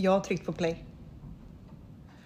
Jag 0.00 0.12
har 0.12 0.20
tryckt 0.20 0.46
på 0.46 0.52
play. 0.52 0.84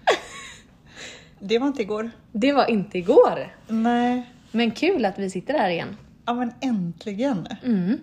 Det 1.38 1.58
var 1.58 1.66
inte 1.66 1.82
igår. 1.82 2.10
Det 2.32 2.52
var 2.52 2.70
inte 2.70 2.98
igår. 2.98 3.56
Nej. 3.68 4.30
Men 4.52 4.70
kul 4.70 5.04
att 5.04 5.18
vi 5.18 5.30
sitter 5.30 5.54
här 5.54 5.70
igen. 5.70 5.96
Ja 6.26 6.34
men 6.34 6.52
äntligen. 6.60 7.46
Mm. 7.62 8.00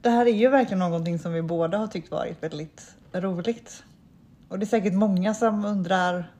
Det 0.00 0.10
här 0.10 0.26
är 0.26 0.32
ju 0.32 0.48
verkligen 0.48 0.78
någonting 0.78 1.18
som 1.18 1.32
vi 1.32 1.42
båda 1.42 1.78
har 1.78 1.86
tyckt 1.86 2.10
varit 2.10 2.42
väldigt 2.42 2.94
roligt. 3.12 3.84
Och 4.48 4.58
det 4.58 4.64
är 4.64 4.66
säkert 4.66 4.94
många 4.94 5.34
som 5.34 5.64
undrar 5.64 6.32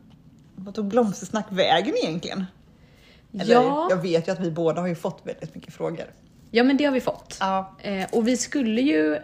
vad 0.56 0.75
tog 0.75 0.86
blomstersnack 0.86 1.46
vägen 1.50 1.95
egentligen? 2.02 2.45
Eller, 3.32 3.54
Ja. 3.54 3.86
Jag 3.91 4.02
vet 4.02 4.29
ju 4.29 4.32
att 4.32 4.41
vi 4.41 4.50
båda 4.50 4.80
har 4.80 4.88
ju 4.88 4.95
fått 4.95 5.20
väldigt 5.25 5.54
mycket 5.54 5.75
frågor. 5.75 6.06
Ja 6.50 6.64
men 6.64 6.77
det 6.77 6.85
har 6.85 6.93
vi 6.93 7.00
fått. 7.00 7.36
Ja. 7.41 7.77
Eh, 7.79 8.07
och 8.13 8.29
vi 8.29 8.36
skulle 8.36 8.81
ju... 8.81 9.18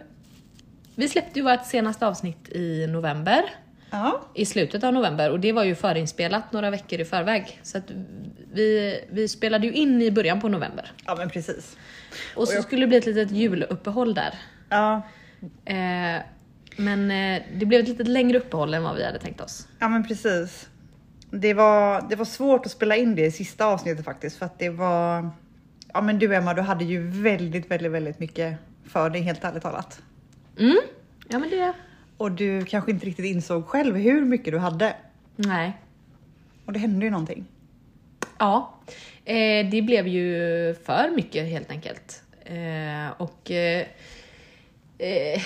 Vi 0.95 1.09
släppte 1.09 1.39
ju 1.39 1.45
vårt 1.45 1.65
senaste 1.65 2.07
avsnitt 2.07 2.49
i 2.49 2.87
november. 2.87 3.43
Ja. 3.89 4.21
I 4.33 4.45
slutet 4.45 4.83
av 4.83 4.93
november 4.93 5.31
och 5.31 5.39
det 5.39 5.51
var 5.51 5.63
ju 5.63 5.75
förinspelat 5.75 6.51
några 6.53 6.69
veckor 6.69 6.99
i 6.99 7.05
förväg. 7.05 7.59
Så 7.63 7.77
att 7.77 7.83
vi, 8.53 8.99
vi 9.11 9.27
spelade 9.27 9.67
ju 9.67 9.73
in 9.73 10.01
i 10.01 10.11
början 10.11 10.41
på 10.41 10.49
november. 10.49 10.91
Ja 11.05 11.15
men 11.15 11.29
precis. 11.29 11.77
Och 12.35 12.47
så 12.47 12.53
jag- 12.55 12.63
skulle 12.63 12.81
det 12.81 12.87
bli 12.87 12.97
ett 12.97 13.05
litet 13.05 13.31
juluppehåll 13.31 14.13
där. 14.13 14.33
Ja. 14.69 15.01
Eh, 15.65 16.21
men 16.77 17.11
eh, 17.11 17.41
det 17.55 17.65
blev 17.65 17.81
ett 17.81 17.87
lite 17.87 18.03
längre 18.03 18.37
uppehåll 18.37 18.73
än 18.73 18.83
vad 18.83 18.95
vi 18.95 19.05
hade 19.05 19.19
tänkt 19.19 19.41
oss. 19.41 19.67
Ja 19.79 19.87
men 19.89 20.07
precis. 20.07 20.69
Det 21.31 21.53
var, 21.53 22.05
det 22.09 22.15
var 22.15 22.25
svårt 22.25 22.65
att 22.65 22.71
spela 22.71 22.95
in 22.95 23.15
det 23.15 23.25
i 23.25 23.31
sista 23.31 23.65
avsnittet 23.65 24.05
faktiskt 24.05 24.37
för 24.37 24.45
att 24.45 24.59
det 24.59 24.69
var... 24.69 25.29
Ja 25.93 26.01
men 26.01 26.19
du 26.19 26.35
Emma, 26.35 26.53
du 26.53 26.61
hade 26.61 26.83
ju 26.85 27.07
väldigt, 27.07 27.71
väldigt, 27.71 27.91
väldigt 27.91 28.19
mycket 28.19 28.57
för 28.87 29.09
dig 29.09 29.21
helt 29.21 29.43
ärligt 29.43 29.63
talat. 29.63 30.01
Mm. 30.57 30.77
Ja 31.27 31.39
men 31.39 31.49
det... 31.49 31.73
Och 32.17 32.31
du 32.31 32.65
kanske 32.65 32.91
inte 32.91 33.05
riktigt 33.05 33.25
insåg 33.25 33.67
själv 33.67 33.95
hur 33.95 34.25
mycket 34.25 34.53
du 34.53 34.59
hade. 34.59 34.95
Nej. 35.35 35.77
Och 36.65 36.73
det 36.73 36.79
hände 36.79 37.05
ju 37.05 37.11
någonting. 37.11 37.45
Ja, 38.39 38.79
eh, 39.25 39.69
det 39.69 39.81
blev 39.81 40.07
ju 40.07 40.25
för 40.85 41.15
mycket 41.15 41.47
helt 41.47 41.71
enkelt. 41.71 42.23
Eh, 42.45 43.11
och 43.17 43.51
eh, 43.51 43.85
eh, 44.97 45.41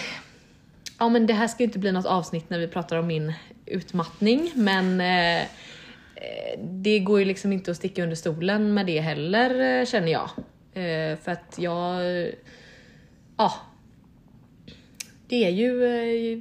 ja, 0.99 1.09
men 1.09 1.27
det 1.27 1.33
här 1.33 1.47
ska 1.47 1.63
ju 1.63 1.67
inte 1.67 1.79
bli 1.79 1.91
något 1.91 2.05
avsnitt 2.05 2.49
när 2.49 2.59
vi 2.59 2.67
pratar 2.67 2.97
om 2.97 3.07
min 3.07 3.33
utmattning, 3.65 4.51
men 4.55 5.01
eh, 5.01 5.41
eh, 5.41 6.59
det 6.59 6.99
går 6.99 7.19
ju 7.19 7.25
liksom 7.25 7.53
inte 7.53 7.71
att 7.71 7.77
sticka 7.77 8.03
under 8.03 8.15
stolen 8.15 8.73
med 8.73 8.85
det 8.85 8.99
heller 8.99 9.85
känner 9.85 10.11
jag. 10.11 10.29
Eh, 10.73 11.17
för 11.17 11.31
att 11.31 11.55
jag, 11.57 12.21
eh, 12.21 12.27
ja, 13.37 13.53
det 15.27 15.45
är 15.45 15.49
ju, 15.49 15.85
eh, 15.85 16.39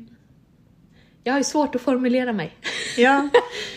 jag 1.24 1.32
har 1.32 1.40
ju 1.40 1.44
svårt 1.44 1.74
att 1.74 1.80
formulera 1.80 2.32
mig. 2.32 2.52
Ja, 2.96 3.28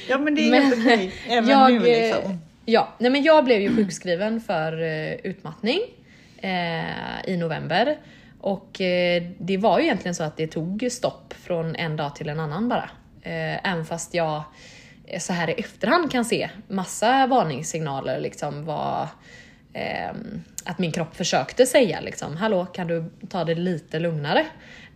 ja 0.09 0.17
men 0.17 0.35
det 0.35 0.47
är 0.47 0.51
Men, 0.51 0.63
helt 0.63 0.85
okej. 0.85 1.13
Även 1.27 1.49
jag, 1.49 1.73
nu 1.73 1.87
eh, 1.87 2.15
liksom. 2.15 2.39
Ja, 2.65 2.93
nej 2.97 3.11
men 3.11 3.23
jag 3.23 3.45
blev 3.45 3.61
ju 3.61 3.75
sjukskriven 3.75 4.41
för 4.41 4.81
eh, 4.81 5.13
utmattning 5.13 5.79
eh, 6.41 7.29
i 7.29 7.37
november. 7.37 7.97
Och 8.41 8.81
eh, 8.81 9.23
det 9.37 9.57
var 9.57 9.79
ju 9.79 9.85
egentligen 9.85 10.15
så 10.15 10.23
att 10.23 10.37
det 10.37 10.47
tog 10.47 10.87
stopp 10.91 11.33
från 11.33 11.75
en 11.75 11.95
dag 11.95 12.15
till 12.15 12.29
en 12.29 12.39
annan 12.39 12.69
bara. 12.69 12.89
Eh, 13.21 13.71
även 13.71 13.85
fast 13.85 14.13
jag 14.13 14.43
eh, 15.05 15.19
så 15.19 15.33
här 15.33 15.49
i 15.49 15.53
efterhand 15.53 16.11
kan 16.11 16.25
se 16.25 16.49
massa 16.67 17.27
varningssignaler 17.27 18.19
liksom 18.19 18.65
var 18.65 19.07
ehm, 19.77 20.41
att 20.65 20.79
min 20.79 20.91
kropp 20.91 21.15
försökte 21.15 21.65
säga 21.65 22.01
liksom, 22.01 22.37
hallå 22.37 22.65
kan 22.65 22.87
du 22.87 23.05
ta 23.29 23.43
det 23.43 23.55
lite 23.55 23.99
lugnare? 23.99 24.45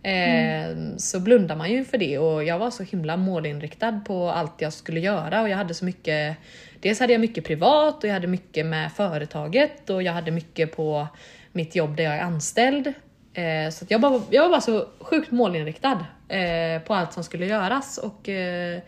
Ehm, 0.02 0.98
Så 0.98 1.20
blundar 1.20 1.56
man 1.56 1.70
ju 1.70 1.84
för 1.84 1.98
det 1.98 2.18
och 2.18 2.44
jag 2.44 2.58
var 2.58 2.70
så 2.70 2.82
himla 2.82 3.16
målinriktad 3.16 4.00
på 4.06 4.30
allt 4.30 4.60
jag 4.60 4.72
skulle 4.72 5.00
göra 5.00 5.40
och 5.42 5.48
jag 5.48 5.56
hade 5.56 5.74
så 5.74 5.84
mycket 5.84 6.36
Dels 6.80 7.00
hade 7.00 7.12
jag 7.12 7.20
mycket 7.20 7.44
privat 7.44 8.04
och 8.04 8.08
jag 8.08 8.14
hade 8.14 8.26
mycket 8.26 8.66
med 8.66 8.92
företaget 8.92 9.90
och 9.90 10.02
jag 10.02 10.12
hade 10.12 10.30
mycket 10.30 10.76
på 10.76 11.06
mitt 11.52 11.76
jobb 11.76 11.96
där 11.96 12.04
jag 12.04 12.14
är 12.14 12.20
anställd. 12.20 12.86
Eh, 13.34 13.70
Så 13.70 13.84
jag, 13.88 14.00
bara, 14.00 14.22
jag 14.30 14.42
var 14.42 14.48
bara 14.50 14.60
så 14.60 14.86
sjukt 15.00 15.30
målinriktad 15.30 16.06
eh, 16.28 16.82
på 16.82 16.94
allt 16.94 17.12
som 17.12 17.24
skulle 17.24 17.46
göras 17.46 17.98
och 17.98 18.28
eh, 18.28 18.78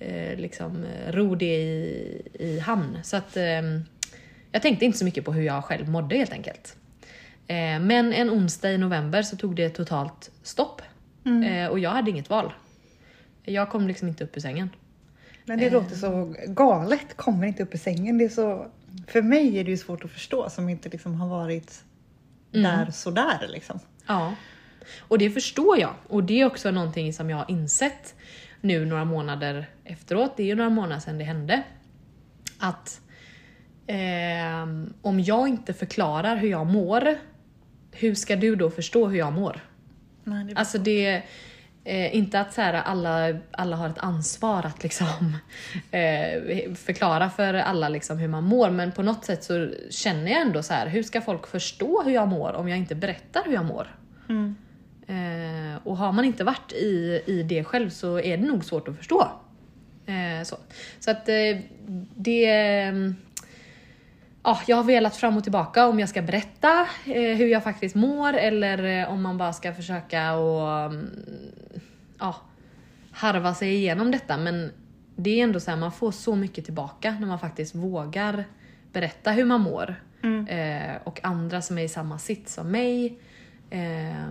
eh, 0.00 0.36
liksom 0.38 0.84
ro 1.10 1.34
det 1.34 1.56
i, 1.56 2.22
i 2.34 2.58
hamn. 2.60 2.98
Så 3.02 3.16
att 3.16 3.36
ehm, 3.36 3.84
jag 4.54 4.62
tänkte 4.62 4.84
inte 4.84 4.98
så 4.98 5.04
mycket 5.04 5.24
på 5.24 5.32
hur 5.32 5.42
jag 5.42 5.64
själv 5.64 5.88
mådde 5.88 6.16
helt 6.16 6.32
enkelt. 6.32 6.76
Eh, 7.46 7.80
men 7.80 8.12
en 8.12 8.30
onsdag 8.30 8.72
i 8.72 8.78
november 8.78 9.22
så 9.22 9.36
tog 9.36 9.56
det 9.56 9.70
totalt 9.70 10.30
stopp. 10.42 10.82
Eh, 11.26 11.66
och 11.66 11.78
jag 11.78 11.90
hade 11.90 12.10
inget 12.10 12.30
val. 12.30 12.52
Jag 13.42 13.70
kom 13.70 13.88
liksom 13.88 14.08
inte 14.08 14.24
upp 14.24 14.36
ur 14.36 14.40
sängen. 14.40 14.70
Men 15.44 15.58
det 15.58 15.70
låter 15.70 15.96
så 15.96 16.34
galet. 16.46 17.16
Kommer 17.16 17.46
inte 17.46 17.62
upp 17.62 17.74
i 17.74 17.78
sängen. 17.78 18.18
Det 18.18 18.24
är 18.24 18.28
så... 18.28 18.66
För 19.06 19.22
mig 19.22 19.58
är 19.58 19.64
det 19.64 19.70
ju 19.70 19.76
svårt 19.76 20.04
att 20.04 20.10
förstå 20.10 20.50
som 20.50 20.68
inte 20.68 20.88
liksom 20.88 21.14
har 21.14 21.28
varit 21.28 21.84
där 22.50 22.90
sådär 22.90 23.46
liksom. 23.48 23.80
Ja. 24.06 24.34
Och 24.98 25.18
det 25.18 25.30
förstår 25.30 25.78
jag. 25.78 25.94
Och 26.08 26.24
det 26.24 26.40
är 26.40 26.46
också 26.46 26.70
någonting 26.70 27.12
som 27.12 27.30
jag 27.30 27.36
har 27.36 27.50
insett 27.50 28.14
nu 28.60 28.84
några 28.84 29.04
månader 29.04 29.66
efteråt. 29.84 30.36
Det 30.36 30.42
är 30.42 30.46
ju 30.46 30.54
några 30.54 30.70
månader 30.70 31.00
sedan 31.00 31.18
det 31.18 31.24
hände. 31.24 31.62
Att 32.58 33.00
ehm, 33.86 34.94
om 35.02 35.20
jag 35.20 35.48
inte 35.48 35.72
förklarar 35.72 36.36
hur 36.36 36.48
jag 36.48 36.66
mår, 36.66 37.18
hur 37.92 38.14
ska 38.14 38.36
du 38.36 38.56
då 38.56 38.70
förstå 38.70 39.06
hur 39.06 39.18
jag 39.18 39.32
mår? 39.32 39.60
Nej, 40.24 40.44
det... 40.44 40.54
Alltså 40.54 40.78
det... 40.78 41.22
Eh, 41.86 42.16
inte 42.16 42.40
att 42.40 42.52
så 42.52 42.60
här, 42.60 42.74
alla, 42.74 43.38
alla 43.50 43.76
har 43.76 43.88
ett 43.88 43.98
ansvar 43.98 44.66
att 44.66 44.82
liksom, 44.82 45.36
eh, 45.90 46.74
förklara 46.74 47.30
för 47.30 47.54
alla 47.54 47.88
liksom, 47.88 48.18
hur 48.18 48.28
man 48.28 48.44
mår, 48.44 48.70
men 48.70 48.92
på 48.92 49.02
något 49.02 49.24
sätt 49.24 49.44
så 49.44 49.70
känner 49.90 50.30
jag 50.30 50.40
ändå 50.40 50.62
så 50.62 50.74
här, 50.74 50.86
hur 50.86 51.02
ska 51.02 51.20
folk 51.20 51.46
förstå 51.46 52.02
hur 52.02 52.12
jag 52.12 52.28
mår 52.28 52.52
om 52.52 52.68
jag 52.68 52.78
inte 52.78 52.94
berättar 52.94 53.42
hur 53.44 53.52
jag 53.52 53.64
mår? 53.64 53.96
Mm. 54.28 54.56
Eh, 55.06 55.78
och 55.84 55.96
har 55.96 56.12
man 56.12 56.24
inte 56.24 56.44
varit 56.44 56.72
i, 56.72 57.22
i 57.26 57.42
det 57.42 57.64
själv 57.64 57.90
så 57.90 58.20
är 58.20 58.36
det 58.36 58.46
nog 58.46 58.64
svårt 58.64 58.88
att 58.88 58.96
förstå. 58.96 59.28
Eh, 60.06 60.44
så 60.44 60.56
så 61.00 61.10
att 61.10 61.28
eh, 61.28 61.58
det... 62.14 62.92
Ja, 64.46 64.60
jag 64.66 64.76
har 64.76 64.84
velat 64.84 65.16
fram 65.16 65.36
och 65.36 65.42
tillbaka 65.42 65.86
om 65.86 66.00
jag 66.00 66.08
ska 66.08 66.22
berätta 66.22 66.80
eh, 67.06 67.36
hur 67.36 67.46
jag 67.46 67.64
faktiskt 67.64 67.94
mår 67.94 68.32
eller 68.32 69.02
eh, 69.02 69.12
om 69.12 69.22
man 69.22 69.38
bara 69.38 69.52
ska 69.52 69.74
försöka 69.74 70.34
och 70.34 70.80
mm, 70.80 71.10
ja, 72.18 72.36
harva 73.10 73.54
sig 73.54 73.74
igenom 73.74 74.10
detta. 74.10 74.36
Men 74.36 74.72
det 75.16 75.40
är 75.40 75.44
ändå 75.44 75.60
så 75.60 75.70
här, 75.70 75.78
man 75.78 75.92
får 75.92 76.12
så 76.12 76.36
mycket 76.36 76.64
tillbaka 76.64 77.16
när 77.20 77.26
man 77.26 77.38
faktiskt 77.38 77.74
vågar 77.74 78.44
berätta 78.92 79.30
hur 79.30 79.44
man 79.44 79.60
mår. 79.60 79.96
Eh, 80.48 80.96
och 81.04 81.24
andra 81.24 81.62
som 81.62 81.78
är 81.78 81.82
i 81.82 81.88
samma 81.88 82.18
sitt 82.18 82.48
som 82.48 82.70
mig. 82.70 83.18
Eh, 83.70 84.28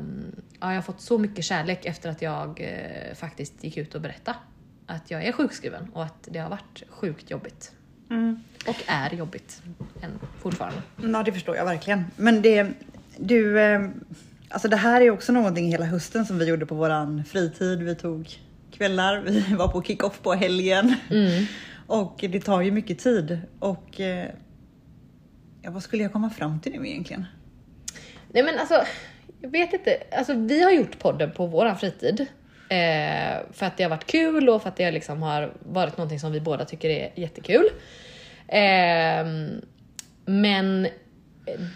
ja, 0.59 0.69
jag 0.69 0.75
har 0.75 0.81
fått 0.81 1.01
så 1.01 1.18
mycket 1.18 1.45
kärlek 1.45 1.85
efter 1.85 2.09
att 2.09 2.22
jag 2.22 2.62
eh, 2.62 3.16
faktiskt 3.16 3.63
gick 3.63 3.78
ut 3.78 3.95
och 3.95 4.01
berättade 4.01 4.38
att 4.88 5.12
jag 5.12 5.24
är 5.24 5.31
sjukskriven 5.31 5.90
och 5.94 6.03
att 6.03 6.28
det 6.31 6.40
har 6.40 6.50
varit 6.50 6.84
sjukt 6.90 7.31
jobbigt. 7.31 7.72
Mm. 8.09 8.39
Och 8.67 8.83
är 8.87 9.13
jobbigt 9.13 9.61
än 10.01 10.19
fortfarande. 10.39 10.81
Ja, 11.01 11.23
det 11.23 11.31
förstår 11.31 11.55
jag 11.55 11.65
verkligen. 11.65 12.05
Men 12.15 12.41
det, 12.41 12.67
du, 13.17 13.59
eh, 13.59 13.89
alltså 14.49 14.67
det 14.67 14.77
här 14.77 15.01
är 15.01 15.09
också 15.09 15.31
någonting 15.31 15.71
hela 15.71 15.85
hösten 15.85 16.25
som 16.25 16.39
vi 16.39 16.45
gjorde 16.45 16.65
på 16.65 16.75
våran 16.75 17.23
fritid. 17.25 17.83
Vi 17.83 17.95
tog 17.95 18.29
kvällar, 18.71 19.19
vi 19.19 19.55
var 19.55 19.67
på 19.67 19.81
kick-off 19.81 20.21
på 20.21 20.33
helgen. 20.33 20.95
Mm. 21.09 21.45
Och 21.87 22.25
det 22.29 22.39
tar 22.39 22.61
ju 22.61 22.71
mycket 22.71 22.99
tid. 22.99 23.39
Och 23.59 24.01
eh, 24.01 24.29
ja, 25.61 25.71
vad 25.71 25.83
skulle 25.83 26.03
jag 26.03 26.11
komma 26.11 26.29
fram 26.29 26.59
till 26.59 26.71
nu 26.71 26.88
egentligen? 26.88 27.25
Nej 28.31 28.44
men 28.44 28.59
alltså, 28.59 28.83
jag 29.41 29.49
vet 29.49 29.73
inte. 29.73 29.97
Alltså, 30.17 30.33
vi 30.33 30.63
har 30.63 30.71
gjort 30.71 30.99
podden 30.99 31.31
på 31.31 31.47
våran 31.47 31.77
fritid. 31.77 32.27
Eh, 32.73 33.39
för 33.53 33.65
att 33.65 33.77
det 33.77 33.83
har 33.83 33.89
varit 33.89 34.07
kul 34.07 34.49
och 34.49 34.61
för 34.61 34.69
att 34.69 34.75
det 34.75 34.91
liksom 34.91 35.21
har 35.21 35.53
varit 35.59 35.97
någonting 35.97 36.19
som 36.19 36.31
vi 36.31 36.41
båda 36.41 36.65
tycker 36.65 36.89
är 36.89 37.11
jättekul. 37.15 37.65
Eh, 38.47 39.25
men 40.25 40.87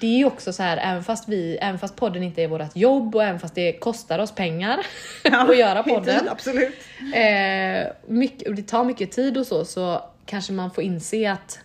det 0.01 0.21
är 0.21 0.25
också 0.25 0.53
så 0.53 0.63
här, 0.63 0.77
även 0.77 1.03
fast, 1.03 1.29
vi, 1.29 1.57
även 1.61 1.79
fast 1.79 1.95
podden 1.95 2.23
inte 2.23 2.43
är 2.43 2.47
vårt 2.47 2.75
jobb 2.75 3.15
och 3.15 3.23
även 3.23 3.39
fast 3.39 3.55
det 3.55 3.73
kostar 3.73 4.19
oss 4.19 4.35
pengar 4.35 4.79
att 5.31 5.57
göra 5.57 5.83
podden. 5.83 6.19
Tid, 6.19 6.29
absolut. 6.29 6.75
Eh, 7.15 7.87
mycket, 8.07 8.47
och 8.47 8.55
det 8.55 8.63
tar 8.63 8.83
mycket 8.83 9.11
tid 9.11 9.37
och 9.37 9.47
så, 9.47 9.65
så 9.65 10.01
kanske 10.25 10.53
man 10.53 10.71
får 10.71 10.83
inse 10.83 11.31
att, 11.31 11.59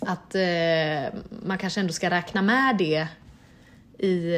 att 0.00 0.34
eh, 0.34 1.20
man 1.42 1.58
kanske 1.58 1.80
ändå 1.80 1.92
ska 1.92 2.10
räkna 2.10 2.42
med 2.42 2.76
det 2.78 3.06
i... 4.06 4.34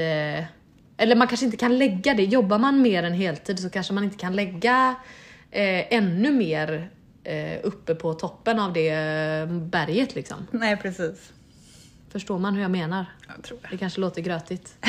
Eller 0.97 1.17
man 1.17 1.29
kanske 1.29 1.47
inte 1.47 1.57
kan 1.57 1.79
lägga 1.79 2.15
det. 2.15 2.25
Jobbar 2.25 2.59
man 2.59 2.83
mer 2.83 3.03
än 3.03 3.13
heltid 3.13 3.59
så 3.59 3.71
kanske 3.71 3.93
man 3.93 4.05
inte 4.05 4.17
kan 4.17 4.37
lägga 4.37 4.95
eh, 5.51 5.95
ännu 5.95 6.33
mer 6.33 6.91
eh, 7.25 7.59
uppe 7.63 7.95
på 7.95 8.15
toppen 8.15 8.61
av 8.61 8.73
det 8.73 8.89
eh, 8.89 9.47
berget 9.47 10.15
liksom. 10.15 10.47
Nej, 10.51 10.77
precis. 10.77 11.33
Förstår 12.13 12.39
man 12.39 12.55
hur 12.55 12.63
jag 12.63 12.71
menar? 12.71 13.07
Jag 13.29 13.45
tror 13.45 13.59
det. 13.63 13.69
Det 13.71 13.77
kanske 13.77 14.01
låter 14.01 14.23
grötigt. 14.23 14.75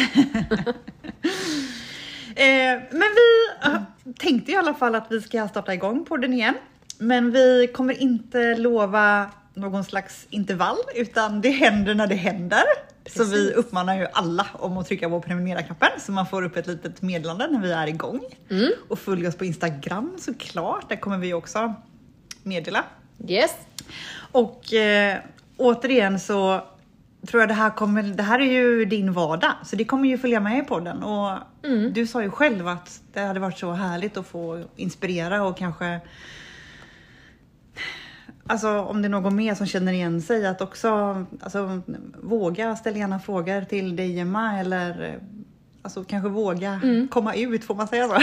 Eh, 2.35 2.81
men 2.91 3.09
vi, 3.15 4.13
tänkte 4.13 4.51
i 4.51 4.55
alla 4.55 4.73
fall 4.73 4.95
att 4.95 5.07
vi 5.09 5.21
ska 5.21 5.47
starta 5.47 5.73
igång 5.73 6.05
podden 6.05 6.33
igen. 6.33 6.53
Men 6.97 7.31
vi 7.31 7.67
kommer 7.73 8.01
inte 8.01 8.55
lova 8.55 9.31
någon 9.53 9.83
slags 9.83 10.27
intervall 10.29 10.77
utan 10.95 11.41
det 11.41 11.49
händer 11.49 11.95
när 11.95 12.07
det 12.07 12.15
händer. 12.15 12.63
Så 13.09 13.23
vi 13.23 13.31
Precis. 13.31 13.55
uppmanar 13.55 13.95
ju 13.97 14.07
alla 14.13 14.47
om 14.53 14.77
att 14.77 14.87
trycka 14.87 15.09
på 15.09 15.21
prenumerera-knappen 15.21 15.89
så 15.99 16.11
man 16.11 16.25
får 16.27 16.43
upp 16.43 16.57
ett 16.57 16.67
litet 16.67 17.01
meddelande 17.01 17.47
när 17.47 17.61
vi 17.61 17.71
är 17.71 17.87
igång. 17.87 18.21
Mm. 18.49 18.69
Och 18.87 18.99
följ 18.99 19.27
oss 19.27 19.35
på 19.37 19.45
Instagram 19.45 20.13
såklart, 20.19 20.89
där 20.89 20.95
kommer 20.95 21.17
vi 21.17 21.33
också 21.33 21.73
meddela. 22.43 22.83
Yes. 23.27 23.51
Och 24.31 24.73
eh, 24.73 25.17
återigen 25.57 26.19
så 26.19 26.61
tror 27.27 27.41
jag 27.41 27.49
det 27.49 27.53
här 27.53 27.69
kommer, 27.69 28.03
det 28.03 28.23
här 28.23 28.39
är 28.39 28.45
ju 28.51 28.85
din 28.85 29.13
vardag, 29.13 29.51
så 29.65 29.75
det 29.75 29.85
kommer 29.85 30.09
ju 30.09 30.17
följa 30.17 30.39
med 30.39 30.59
i 30.59 30.61
podden. 30.61 31.03
Och 31.03 31.37
Mm. 31.63 31.93
du 31.93 32.07
sa 32.07 32.23
ju 32.23 32.29
själv 32.31 32.67
att 32.67 33.01
det 33.13 33.19
hade 33.19 33.39
varit 33.39 33.57
så 33.59 33.71
härligt 33.71 34.17
att 34.17 34.27
få 34.27 34.63
inspirera 34.75 35.43
och 35.43 35.57
kanske 35.57 35.99
Alltså 38.47 38.79
om 38.81 39.01
det 39.01 39.07
är 39.07 39.09
någon 39.09 39.35
mer 39.35 39.55
som 39.55 39.65
känner 39.67 39.93
igen 39.93 40.21
sig 40.21 40.47
att 40.47 40.61
också 40.61 40.89
alltså, 41.41 41.81
våga 42.21 42.75
ställa 42.75 42.97
gärna 42.97 43.19
frågor 43.19 43.61
till 43.61 43.95
dig 43.95 44.19
Emma 44.19 44.59
eller 44.59 45.19
alltså 45.81 46.03
kanske 46.03 46.29
våga 46.29 46.79
Mm. 46.83 47.07
komma 47.07 47.33
ut, 47.35 47.63
får 47.63 47.75
man 47.75 47.87
säga 47.87 48.07
så? 48.07 48.15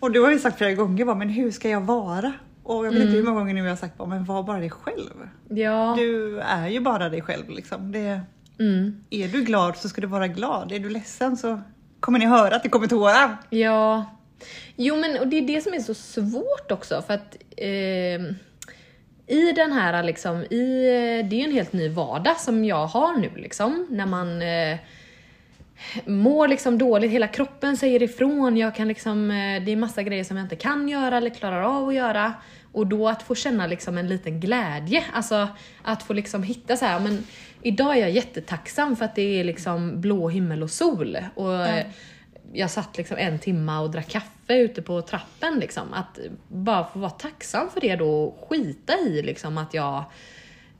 och 0.00 0.12
du 0.12 0.20
har 0.22 0.30
ju 0.30 0.38
sagt 0.38 0.58
flera 0.58 0.74
gånger 0.74 1.04
bara, 1.04 1.16
men 1.16 1.28
hur 1.28 1.50
ska 1.50 1.68
jag 1.68 1.80
vara? 1.80 2.32
Och 2.62 2.86
jag 2.86 2.92
vet 2.92 3.00
inte 3.02 3.12
hur 3.16 3.22
många 3.22 3.38
gånger 3.38 3.54
nu 3.54 3.60
jag 3.60 3.68
har 3.68 3.76
sagt 3.76 3.98
bara, 3.98 4.08
men 4.08 4.24
var 4.24 4.42
bara 4.42 4.58
dig 4.58 4.70
själv. 4.70 5.28
Ja. 5.48 5.94
Du 5.98 6.38
är 6.40 6.68
ju 6.68 6.80
bara 6.80 7.08
dig 7.08 7.22
själv 7.22 7.50
liksom. 7.50 7.92
Det, 7.92 8.20
Mm. 8.60 9.04
är 9.10 9.28
du 9.28 9.42
glad 9.42 9.76
så 9.76 9.88
ska 9.88 10.00
du 10.00 10.06
vara 10.06 10.28
glad. 10.28 10.72
Är 10.72 10.78
du 10.78 10.88
ledsen 10.88 11.36
så 11.36 11.60
kommer 12.00 12.18
ni 12.18 12.26
höra 12.26 12.56
att 12.56 12.62
det 12.62 12.68
kommer 12.68 12.86
tårar. 12.86 13.36
Ja. 13.50 14.04
Jo 14.76 14.96
men 14.96 15.18
och 15.18 15.28
det 15.28 15.36
är 15.36 15.42
det 15.42 15.60
som 15.60 15.74
är 15.74 15.80
så 15.80 15.94
svårt 15.94 16.70
också 16.70 17.02
för 17.02 17.14
att 17.14 17.36
eh, 17.56 18.20
i 19.28 19.52
den 19.56 19.72
här 19.72 20.02
liksom, 20.02 20.42
i, 20.42 20.86
det 21.30 21.36
är 21.36 21.38
ju 21.38 21.44
en 21.44 21.52
helt 21.52 21.72
ny 21.72 21.88
vardag 21.88 22.40
som 22.40 22.64
jag 22.64 22.86
har 22.86 23.16
nu 23.16 23.30
liksom. 23.36 23.86
När 23.90 24.06
man 24.06 24.42
eh, 24.42 24.78
mår 26.04 26.48
liksom 26.48 26.78
dåligt, 26.78 27.10
hela 27.10 27.28
kroppen 27.28 27.76
säger 27.76 28.02
ifrån, 28.02 28.56
jag 28.56 28.74
kan 28.74 28.88
liksom, 28.88 29.30
eh, 29.30 29.62
det 29.64 29.72
är 29.72 29.76
massa 29.76 30.02
grejer 30.02 30.24
som 30.24 30.36
jag 30.36 30.44
inte 30.44 30.56
kan 30.56 30.88
göra 30.88 31.16
eller 31.16 31.30
klarar 31.30 31.62
av 31.62 31.88
att 31.88 31.94
göra. 31.94 32.34
Och 32.72 32.86
då 32.86 33.08
att 33.08 33.22
få 33.22 33.34
känna 33.34 33.66
liksom 33.66 33.98
en 33.98 34.08
liten 34.08 34.40
glädje, 34.40 35.04
alltså 35.12 35.48
att 35.82 36.02
få 36.02 36.12
liksom 36.12 36.42
hitta 36.42 36.76
så 36.76 36.84
här, 36.84 37.00
men 37.00 37.24
idag 37.62 37.96
är 37.96 38.00
jag 38.00 38.10
jättetacksam 38.10 38.96
för 38.96 39.04
att 39.04 39.14
det 39.14 39.40
är 39.40 39.44
liksom 39.44 40.00
blå 40.00 40.28
himmel 40.28 40.62
och 40.62 40.70
sol. 40.70 41.18
Och 41.34 41.66
mm 41.66 41.86
jag 42.52 42.70
satt 42.70 42.96
liksom 42.96 43.16
en 43.16 43.38
timma 43.38 43.80
och 43.80 43.90
drack 43.90 44.08
kaffe 44.08 44.54
ute 44.54 44.82
på 44.82 45.02
trappen 45.02 45.58
liksom. 45.58 45.92
Att 45.92 46.18
bara 46.48 46.84
få 46.84 46.98
vara 46.98 47.10
tacksam 47.10 47.70
för 47.70 47.80
det 47.80 47.96
då 47.96 48.24
och 48.24 48.48
skita 48.48 48.98
i 48.98 49.22
liksom 49.22 49.58
att 49.58 49.74
jag 49.74 50.04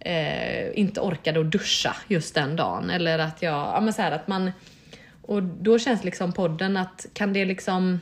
eh, 0.01 0.79
inte 0.79 1.01
orkade 1.01 1.41
att 1.41 1.51
duscha 1.51 1.97
just 2.09 2.35
den 2.35 2.57
dagen. 2.57 2.91
Eller 2.91 3.19
att 3.19 3.43
jag, 3.43 3.55
ja 3.55 3.81
men 3.81 3.93
så 3.93 4.03
här 4.03 4.13
att 4.13 4.29
man, 4.29 4.51
och 5.23 5.43
då 5.43 5.79
känns 5.79 6.05
liksom 6.05 6.33
podden 6.33 6.77
att 6.77 7.07
kan 7.13 7.33
det 7.33 7.45
liksom 7.45 8.01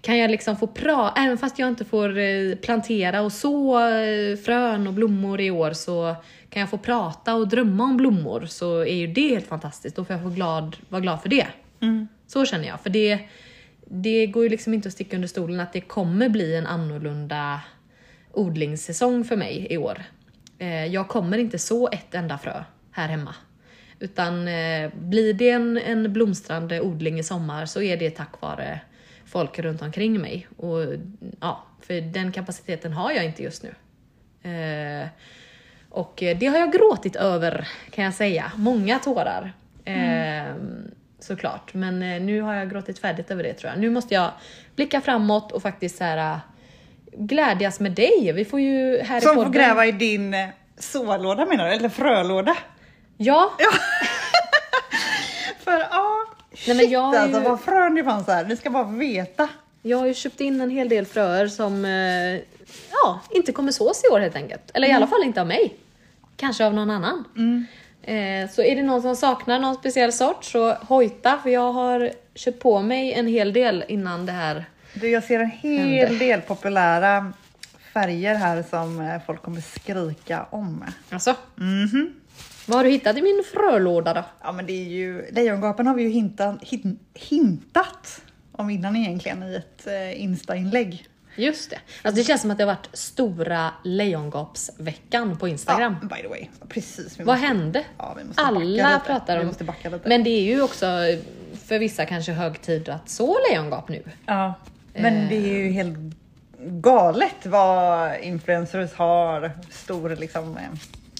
kan 0.00 0.18
jag 0.18 0.30
liksom 0.30 0.56
få 0.56 0.66
prata, 0.66 1.20
även 1.20 1.38
fast 1.38 1.58
jag 1.58 1.68
inte 1.68 1.84
får 1.84 2.18
eh, 2.18 2.54
plantera 2.54 3.22
och 3.22 3.32
så 3.32 3.88
eh, 3.88 4.36
frön 4.36 4.86
och 4.86 4.94
blommor 4.94 5.40
i 5.40 5.50
år 5.50 5.72
så 5.72 6.16
kan 6.50 6.60
jag 6.60 6.70
få 6.70 6.78
prata 6.78 7.34
och 7.34 7.48
drömma 7.48 7.84
om 7.84 7.96
blommor 7.96 8.46
så 8.46 8.80
är 8.80 8.94
ju 8.94 9.06
det 9.06 9.28
helt 9.28 9.46
fantastiskt. 9.46 9.96
Då 9.96 10.04
får 10.04 10.16
jag 10.16 10.22
få 10.22 10.30
glad, 10.30 10.76
vara 10.88 11.00
glad 11.00 11.22
för 11.22 11.28
det. 11.28 11.46
Mm. 11.80 12.08
Så 12.28 12.44
känner 12.44 12.68
jag. 12.68 12.80
För 12.80 12.90
det, 12.90 13.18
det 13.84 14.26
går 14.26 14.42
ju 14.42 14.48
liksom 14.48 14.74
inte 14.74 14.88
att 14.88 14.92
sticka 14.94 15.16
under 15.16 15.28
stolen 15.28 15.60
att 15.60 15.72
det 15.72 15.80
kommer 15.80 16.28
bli 16.28 16.54
en 16.56 16.66
annorlunda 16.66 17.60
odlingssäsong 18.32 19.24
för 19.24 19.36
mig 19.36 19.66
i 19.70 19.76
år. 19.78 20.02
Eh, 20.58 20.86
Jag 20.86 21.08
kommer 21.08 21.38
inte 21.38 21.58
så 21.58 21.88
ett 21.88 22.14
enda 22.14 22.38
frö 22.38 22.64
här 22.90 23.08
hemma. 23.08 23.34
Utan 24.00 24.48
eh, 24.48 24.90
blir 24.94 25.34
det 25.34 25.50
en, 25.50 25.76
en 25.78 26.12
blomstrande 26.12 26.80
odling 26.80 27.18
i 27.18 27.22
sommar 27.22 27.66
så 27.66 27.82
är 27.82 27.96
det 27.96 28.10
tack 28.10 28.40
vare 28.40 28.80
folk 29.26 29.58
runt 29.58 29.82
omkring 29.82 30.20
mig. 30.20 30.46
Och 30.56 30.78
ja, 31.40 31.64
för 31.80 32.00
den 32.00 32.32
kapaciteten 32.32 32.92
har 32.92 33.12
jag 33.12 33.24
inte 33.24 33.42
just 33.42 33.62
nu. 33.62 33.74
Eh, 34.50 35.06
och 35.90 36.14
det 36.16 36.46
har 36.46 36.58
jag 36.58 36.72
gråtit 36.72 37.16
över 37.16 37.68
kan 37.90 38.04
jag 38.04 38.14
säga. 38.14 38.52
Många 38.56 38.98
tårar. 38.98 39.52
Eh, 39.84 40.54
såklart. 41.20 41.74
Men 41.74 42.02
eh, 42.02 42.20
nu 42.20 42.40
har 42.40 42.54
jag 42.54 42.70
gråtit 42.70 42.98
färdigt 42.98 43.30
över 43.30 43.42
det 43.42 43.52
tror 43.54 43.70
jag. 43.72 43.80
Nu 43.80 43.90
måste 43.90 44.14
jag 44.14 44.30
blicka 44.76 45.00
framåt 45.00 45.52
och 45.52 45.62
faktiskt 45.62 45.98
så 45.98 46.04
här, 46.04 46.16
äh, 46.32 46.36
glädjas 47.12 47.80
med 47.80 47.92
dig. 47.92 48.32
Vi 48.34 48.44
får 48.44 48.60
ju 48.60 48.98
här 49.02 49.20
Som 49.20 49.32
i 49.32 49.34
får 49.44 49.50
gräva 49.50 49.86
i 49.86 49.92
din 49.92 50.34
eh, 50.34 50.48
sålåda 50.78 51.46
menar 51.46 51.66
du? 51.66 51.72
Eller 51.72 51.88
frölåda? 51.88 52.56
Ja, 53.16 53.52
För 55.64 55.72
ja, 55.90 56.24
Nej, 56.66 56.76
men 56.76 56.90
jag 56.90 57.00
har 57.00 57.14
ju- 57.14 57.18
alltså 57.20 57.40
vad 57.40 57.60
frön 57.60 57.94
det 57.94 58.04
fanns 58.04 58.26
här. 58.26 58.44
Ni 58.44 58.56
ska 58.56 58.70
bara 58.70 58.84
veta. 58.84 59.48
jag 59.82 59.98
har 59.98 60.06
ju 60.06 60.14
köpt 60.14 60.40
in 60.40 60.60
en 60.60 60.70
hel 60.70 60.88
del 60.88 61.06
fröer 61.06 61.48
som 61.48 61.84
eh, 61.84 62.40
ja, 62.90 63.20
inte 63.30 63.52
kommer 63.52 63.72
sås 63.72 64.02
i 64.04 64.14
år 64.14 64.20
helt 64.20 64.36
enkelt. 64.36 64.70
Eller 64.74 64.88
i 64.88 64.92
alla 64.92 65.06
fall 65.06 65.22
inte 65.24 65.40
av 65.40 65.46
mig. 65.46 65.76
Kanske 66.36 66.66
av 66.66 66.74
någon 66.74 66.90
annan. 66.90 67.24
Eh, 67.36 67.76
så 68.50 68.62
är 68.62 68.76
det 68.76 68.82
någon 68.82 69.02
som 69.02 69.16
saknar 69.16 69.58
någon 69.58 69.74
speciell 69.74 70.12
sort 70.12 70.44
så 70.44 70.72
hojta 70.74 71.38
för 71.42 71.50
jag 71.50 71.72
har 71.72 72.10
köpt 72.34 72.62
på 72.62 72.82
mig 72.82 73.12
en 73.12 73.26
hel 73.26 73.52
del 73.52 73.84
innan 73.88 74.26
det 74.26 74.32
här. 74.32 74.64
Du, 74.94 75.08
jag 75.10 75.24
ser 75.24 75.40
en 75.40 75.50
hel 75.50 76.18
del 76.18 76.40
populära 76.40 77.32
färger 77.92 78.34
här 78.34 78.64
som 78.70 79.00
eh, 79.00 79.20
folk 79.26 79.42
kommer 79.42 79.60
skrika 79.60 80.46
om. 80.50 80.84
Alltså, 81.10 81.34
Mhm. 81.54 82.14
vad 82.66 82.76
har 82.76 82.84
du 82.84 82.90
hittat 82.90 83.16
i 83.16 83.22
min 83.22 83.42
frölåda 83.54 84.14
då? 84.14 84.24
Ja 84.42 84.52
men 84.52 84.66
det 84.66 84.72
är 84.72 84.88
ju, 84.88 85.30
lejongapen 85.30 85.86
har 85.86 85.94
vi 85.94 86.02
ju 86.02 86.08
hintat, 86.08 86.62
hin, 86.62 86.98
hintat 87.14 88.22
om 88.52 88.70
innan 88.70 88.96
egentligen 88.96 89.42
i 89.42 89.54
ett 89.56 89.86
eh, 89.86 90.22
instainlägg. 90.22 91.06
Just 91.38 91.70
det. 91.70 91.78
Alltså 92.02 92.20
det 92.20 92.24
känns 92.26 92.40
som 92.40 92.50
att 92.50 92.58
det 92.58 92.64
har 92.64 92.72
varit 92.74 92.88
stora 92.92 93.70
lejongapsveckan 93.84 95.38
på 95.38 95.48
Instagram. 95.48 95.96
Ja, 96.02 96.16
by 96.16 96.22
the 96.22 96.28
way. 96.28 96.46
Precis. 96.68 97.20
vi 97.20 97.24
Vad 97.24 97.36
måste- 97.36 97.46
hände? 97.46 97.84
Ja, 97.98 98.16
vi 98.16 98.22
Alla 98.36 99.00
pratar 99.06 99.34
Vi 99.36 99.40
om... 99.40 99.46
måste 99.46 99.64
backa 99.64 99.88
lite. 99.90 100.08
Men 100.08 100.24
det 100.24 100.30
är 100.30 100.42
ju 100.42 100.62
också 100.62 100.86
för 101.66 101.78
vissa 101.78 102.06
kanske 102.06 102.32
hög 102.32 102.60
tid 102.62 102.88
att 102.88 103.08
så 103.08 103.38
lejongap 103.50 103.88
nu. 103.88 104.02
Ja, 104.26 104.54
men 104.94 105.28
det 105.28 105.36
är 105.36 105.58
ju 105.58 105.70
helt 105.70 105.98
galet 106.60 107.46
vad 107.46 108.16
influencers 108.20 108.92
har 108.94 109.50
stor, 109.70 110.16
liksom, 110.16 110.56
eh, 110.56 110.62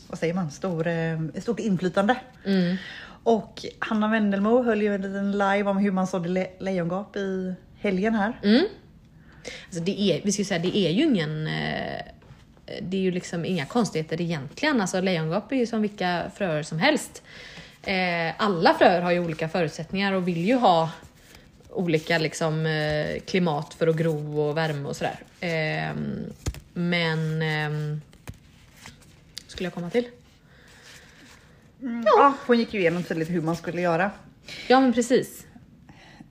vad 0.08 0.18
säger 0.18 0.34
man, 0.34 0.50
stor, 0.50 0.86
eh, 0.86 1.18
stort 1.42 1.60
inflytande. 1.60 2.16
Mm. 2.44 2.76
Och 3.22 3.64
Hanna 3.78 4.08
Wendelmo 4.08 4.62
höll 4.62 4.82
ju 4.82 4.94
en 4.94 5.02
liten 5.02 5.32
live 5.32 5.62
om 5.70 5.76
hur 5.78 5.90
man 5.92 6.06
sådde 6.06 6.28
le- 6.28 6.50
lejongap 6.60 7.16
i 7.16 7.54
helgen 7.80 8.14
här. 8.14 8.40
Mm. 8.42 8.64
Alltså 9.66 9.80
det 9.80 10.00
är, 10.00 10.20
vi 10.24 10.32
ska 10.32 10.44
säga, 10.44 10.58
det 10.60 10.76
är 10.76 10.90
ju 10.90 11.02
ingen... 11.04 11.46
eh, 11.46 12.02
Det 12.82 12.96
är 12.96 13.00
ju 13.00 13.10
liksom 13.10 13.44
inga 13.44 13.66
konstigheter 13.66 14.20
egentligen. 14.20 14.80
Alltså 14.80 15.00
lejongap 15.00 15.52
är 15.52 15.56
ju 15.56 15.66
som 15.66 15.82
vilka 15.82 16.30
fröer 16.36 16.62
som 16.62 16.78
helst. 16.78 17.22
Eh, 17.82 18.34
Alla 18.38 18.74
fröer 18.74 19.00
har 19.02 19.10
ju 19.12 19.20
olika 19.20 19.48
förutsättningar 19.48 20.12
och 20.12 20.28
vill 20.28 20.44
ju 20.44 20.54
ha 20.54 20.90
olika 21.70 22.18
liksom, 22.18 22.66
eh, 22.66 23.20
klimat 23.26 23.74
för 23.74 23.86
att 23.86 23.96
gro 23.96 24.40
och 24.40 24.56
värme 24.56 24.88
och 24.88 24.96
sådär. 24.96 25.18
Ehm, 25.40 26.32
Men... 26.74 27.42
ehm, 27.42 28.00
Skulle 29.46 29.66
jag 29.66 29.74
komma 29.74 29.90
till? 29.90 30.08
Ja, 32.04 32.34
hon 32.46 32.58
gick 32.58 32.74
ju 32.74 32.80
igenom 32.80 33.02
tydligt 33.04 33.30
hur 33.30 33.40
man 33.42 33.56
skulle 33.56 33.80
göra. 33.80 34.10
Ja 34.68 34.80
men 34.80 34.92
precis. 34.92 35.44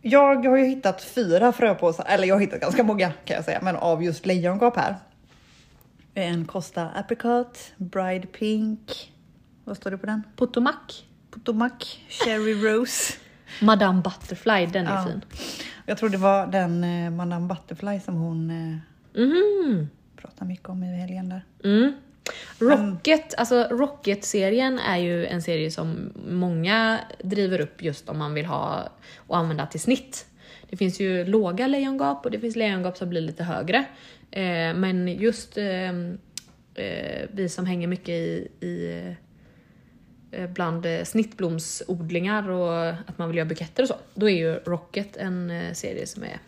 Jag 0.01 0.45
har 0.45 0.57
ju 0.57 0.65
hittat 0.65 1.01
fyra 1.03 1.51
fröpåsar, 1.51 2.05
eller 2.07 2.27
jag 2.27 2.35
har 2.35 2.39
hittat 2.39 2.61
ganska 2.61 2.83
många 2.83 3.11
kan 3.25 3.35
jag 3.35 3.45
säga, 3.45 3.59
men 3.61 3.75
av 3.75 4.03
just 4.03 4.25
lejongap 4.25 4.75
här. 4.77 4.95
En 6.13 6.45
Costa 6.45 6.89
Apricot, 6.95 7.59
Bride 7.77 8.27
Pink, 8.27 9.13
vad 9.63 9.77
står 9.77 9.91
det 9.91 9.97
på 9.97 10.05
den? 10.05 10.23
Potomac. 10.35 11.03
Potomac, 11.31 11.71
Cherry 12.09 12.53
Rose. 12.53 13.13
Madame 13.61 14.01
Butterfly, 14.01 14.65
den 14.65 14.87
är 14.87 14.95
Ja. 14.95 15.03
fin. 15.05 15.21
Jag 15.85 15.97
tror 15.97 16.09
det 16.09 16.17
var 16.17 16.47
den 16.47 16.83
eh, 16.83 17.09
Madame 17.11 17.47
Butterfly 17.47 17.99
som 17.99 18.15
hon 18.15 18.49
eh, 18.49 18.77
Mhm. 19.21 19.89
pratade 20.15 20.45
mycket 20.47 20.69
om 20.69 20.83
i 20.83 20.97
helgen 20.99 21.29
där. 21.29 21.45
Mm. 21.63 21.93
Rocket, 22.59 23.33
alltså 23.37 23.67
Rocket-serien 23.71 24.79
är 24.79 24.97
ju 24.97 25.25
en 25.25 25.41
serie 25.41 25.71
som 25.71 26.13
många 26.29 26.99
driver 27.23 27.61
upp 27.61 27.81
just 27.81 28.09
om 28.09 28.17
man 28.17 28.33
vill 28.33 28.45
ha 28.45 28.89
och 29.17 29.37
använda 29.37 29.65
till 29.65 29.79
snitt. 29.79 30.25
Det 30.69 30.77
finns 30.77 30.99
ju 30.99 31.25
låga 31.25 31.67
lejongap 31.67 32.25
och 32.25 32.31
det 32.31 32.39
finns 32.39 32.55
lejongap 32.55 32.97
som 32.97 33.09
blir 33.09 33.21
lite 33.21 33.43
högre. 33.43 33.77
Eh, 34.31 34.73
men 34.75 35.07
just 35.07 35.57
eh, 35.57 35.89
eh, 36.75 37.27
vi 37.31 37.49
som 37.49 37.65
hänger 37.65 37.87
mycket 37.87 38.09
i, 38.09 38.47
i 38.59 39.03
eh, 40.31 40.49
bland 40.49 40.85
eh, 40.85 41.03
snittblomsodlingar 41.03 42.49
och 42.49 42.89
att 42.89 43.17
man 43.17 43.27
vill 43.27 43.37
göra 43.37 43.49
buketter 43.49 43.83
och 43.83 43.89
så, 43.89 43.95
då 44.13 44.29
är 44.29 44.35
ju 44.35 44.55
Rocket 44.55 45.17
en 45.17 45.49
eh, 45.49 45.73
serie 45.73 46.07
som 46.07 46.23
är... 46.23 46.39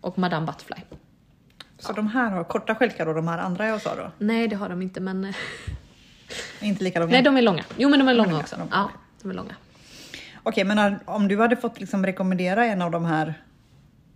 Och 0.00 0.18
Madame 0.18 0.46
Butterfly. 0.46 0.82
Så 1.82 1.92
de 1.92 2.08
här 2.08 2.30
har 2.30 2.44
korta 2.44 2.74
stjälkar 2.74 3.06
och 3.06 3.14
de 3.14 3.28
här 3.28 3.38
andra 3.38 3.66
jag 3.66 3.80
sa 3.82 3.94
då? 3.94 4.10
Nej, 4.18 4.48
det 4.48 4.56
har 4.56 4.68
de 4.68 4.82
inte, 4.82 5.00
men... 5.00 5.32
Inte 6.60 6.84
lika 6.84 7.00
långa? 7.00 7.12
Nej, 7.12 7.22
de 7.22 7.36
är 7.36 7.42
långa. 7.42 7.64
Jo, 7.76 7.88
men 7.88 7.98
de 7.98 8.08
är 8.08 8.14
långa 8.14 8.30
långa, 8.30 8.42
också. 8.42 8.56
de 8.56 8.62
är 8.62 8.68
Ja, 8.72 8.90
de 9.22 9.30
är 9.30 9.34
långa. 9.34 9.54
Okej, 10.42 10.64
men 10.64 10.96
om 11.04 11.28
du 11.28 11.40
hade 11.40 11.56
fått 11.56 11.80
liksom 11.80 12.06
rekommendera 12.06 12.66
en 12.66 12.82
av 12.82 12.90
de 12.90 13.04
här. 13.04 13.34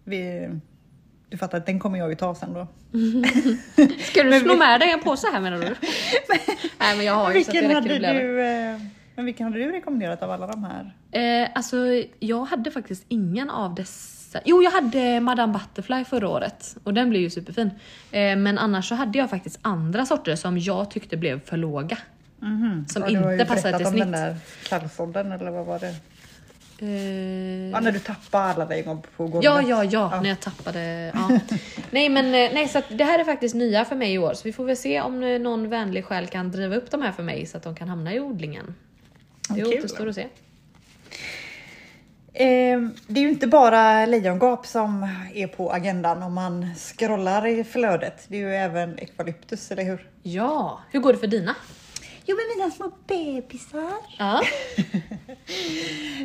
Vi, 0.05 0.49
du 1.29 1.37
fattar 1.39 1.59
att 1.59 1.67
den 1.67 1.81
kommer 1.81 1.99
jag 1.99 2.09
ju 2.09 2.15
ta 2.15 2.35
sen 2.35 2.53
då. 2.55 2.67
Ska 4.03 4.23
du 4.23 4.41
slå 4.41 4.57
med 4.57 4.81
dig 4.81 4.91
en 4.91 5.01
påse 5.01 5.27
här 5.33 5.41
menar 5.41 5.59
du? 5.59 5.75
Nej, 6.79 6.97
men 6.97 7.07
jag 7.07 7.15
har 7.15 7.33
ju 7.33 7.45
så 7.45 7.51
att 7.51 7.55
det 7.55 7.61
Vilken 7.61 7.77
hade 7.77 8.13
du, 8.13 8.43
eh, 8.43 8.81
men 9.15 9.25
vilken 9.25 9.47
hade 9.47 9.59
du 9.59 9.73
rekommenderat 9.73 10.23
av 10.23 10.31
alla 10.31 10.47
de 10.47 10.65
här? 10.65 10.95
Eh, 11.11 11.49
alltså, 11.55 11.77
jag 12.19 12.45
hade 12.45 12.71
faktiskt 12.71 13.05
ingen 13.09 13.51
av 13.51 13.75
dessa. 13.75 14.16
Jo, 14.45 14.63
jag 14.63 14.71
hade 14.71 15.21
Madame 15.21 15.53
Butterfly 15.53 16.05
förra 16.05 16.29
året 16.29 16.77
och 16.85 16.95
den 16.95 17.11
blev 17.11 17.23
ju 17.23 17.31
superfin. 17.31 17.71
Eh, 18.11 18.37
men 18.37 18.59
annars 18.59 18.89
så 18.89 18.95
hade 18.95 19.19
jag 19.19 19.31
faktiskt 19.31 19.59
andra 19.63 20.07
sorter 20.07 20.37
som 20.37 20.59
jag 20.59 20.91
tyckte 20.91 21.17
blev 21.17 21.41
för 21.45 21.57
låga. 21.57 21.99
Som 22.89 23.03
Ja, 23.03 23.09
du 23.09 23.17
har 23.17 23.27
ju 23.27 23.33
inte 23.33 23.45
passade 23.45 23.63
berättat 23.63 23.79
till 23.79 23.87
om 23.87 23.93
snitt. 23.93 24.03
den 24.03 24.13
där 24.13 24.37
kallsådden 24.69 25.33
eller 25.33 25.51
vad 25.51 25.67
var 25.67 25.79
det? 25.79 25.95
Eh, 26.79 27.71
Ja, 27.71 27.81
när 27.81 27.93
du 27.93 27.99
tappade 27.99 28.45
alla 28.45 28.67
dig 28.67 28.83
på 29.17 29.27
golvet. 29.27 29.45
Ja, 29.45 29.63
ja, 29.63 29.85
ja, 29.85 30.21
när 30.23 30.29
jag 30.29 30.41
tappade. 30.41 31.13
Ja. 31.15 31.39
nej, 31.91 32.09
men 32.09 32.25
eh, 32.27 32.33
nej, 32.55 32.69
så 32.69 32.83
det 32.89 33.05
här 33.05 33.19
är 33.19 33.25
faktiskt 33.25 33.55
nya 33.55 33.85
för 33.85 33.97
mig 33.97 34.13
i 34.13 34.19
år, 34.19 34.35
så 34.35 34.43
vi 34.45 34.53
får 34.53 34.65
väl 34.65 34.77
se 34.77 35.01
om 35.01 35.23
eh, 35.23 35.39
någon 35.41 35.69
vänlig 35.69 36.05
själ 36.05 36.27
kan 36.27 36.51
driva 36.51 36.77
upp 36.77 36.91
de 36.91 37.03
här 37.03 37.13
för 37.13 37.23
mig 37.23 37.47
så 37.47 37.57
att 37.57 37.63
de 37.63 37.75
kan 37.77 37.89
hamna 37.89 38.15
i 38.15 38.21
odlingen. 38.21 38.75
Det 39.49 39.65
återstår 39.65 40.09
att 40.09 40.15
se. 40.15 40.27
Eh, 42.39 42.81
det 43.07 43.21
är 43.21 43.23
ju 43.23 43.29
inte 43.29 43.47
bara 43.47 44.07
lejongap 44.07 44.67
som 44.67 45.09
är 45.35 45.47
på 45.47 45.73
agendan 45.73 46.23
om 46.23 46.35
man 46.35 46.75
scrollar 46.75 47.47
i 47.47 47.65
flödet. 47.65 48.25
Det 48.29 48.37
är 48.37 48.41
ju 48.41 48.55
även 48.55 48.99
eukalyptus, 48.99 49.71
eller 49.71 49.85
hur? 49.85 50.11
Ja, 50.23 50.81
hur 50.91 51.01
går 51.01 51.13
det 51.13 51.19
för 51.19 51.27
dina? 51.27 51.55
Jo, 52.27 52.37
men 52.37 52.59
mina 52.59 52.71
små 52.71 52.91
bebisar. 53.07 53.93
Ja, 54.19 54.43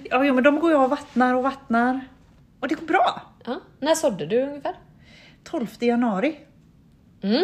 Ja, 0.09 0.25
jo, 0.25 0.33
men 0.33 0.43
de 0.43 0.59
går 0.59 0.71
jag 0.71 0.83
och 0.83 0.89
vattnar 0.89 1.33
och 1.35 1.43
vattnar. 1.43 2.01
Och 2.59 2.67
det 2.67 2.75
går 2.75 2.85
bra. 2.87 3.21
ja. 3.45 3.59
När 3.79 3.95
sådde 3.95 4.25
du 4.25 4.41
ungefär? 4.41 4.75
12 5.43 5.67
januari. 5.79 6.39
Mm. 7.23 7.43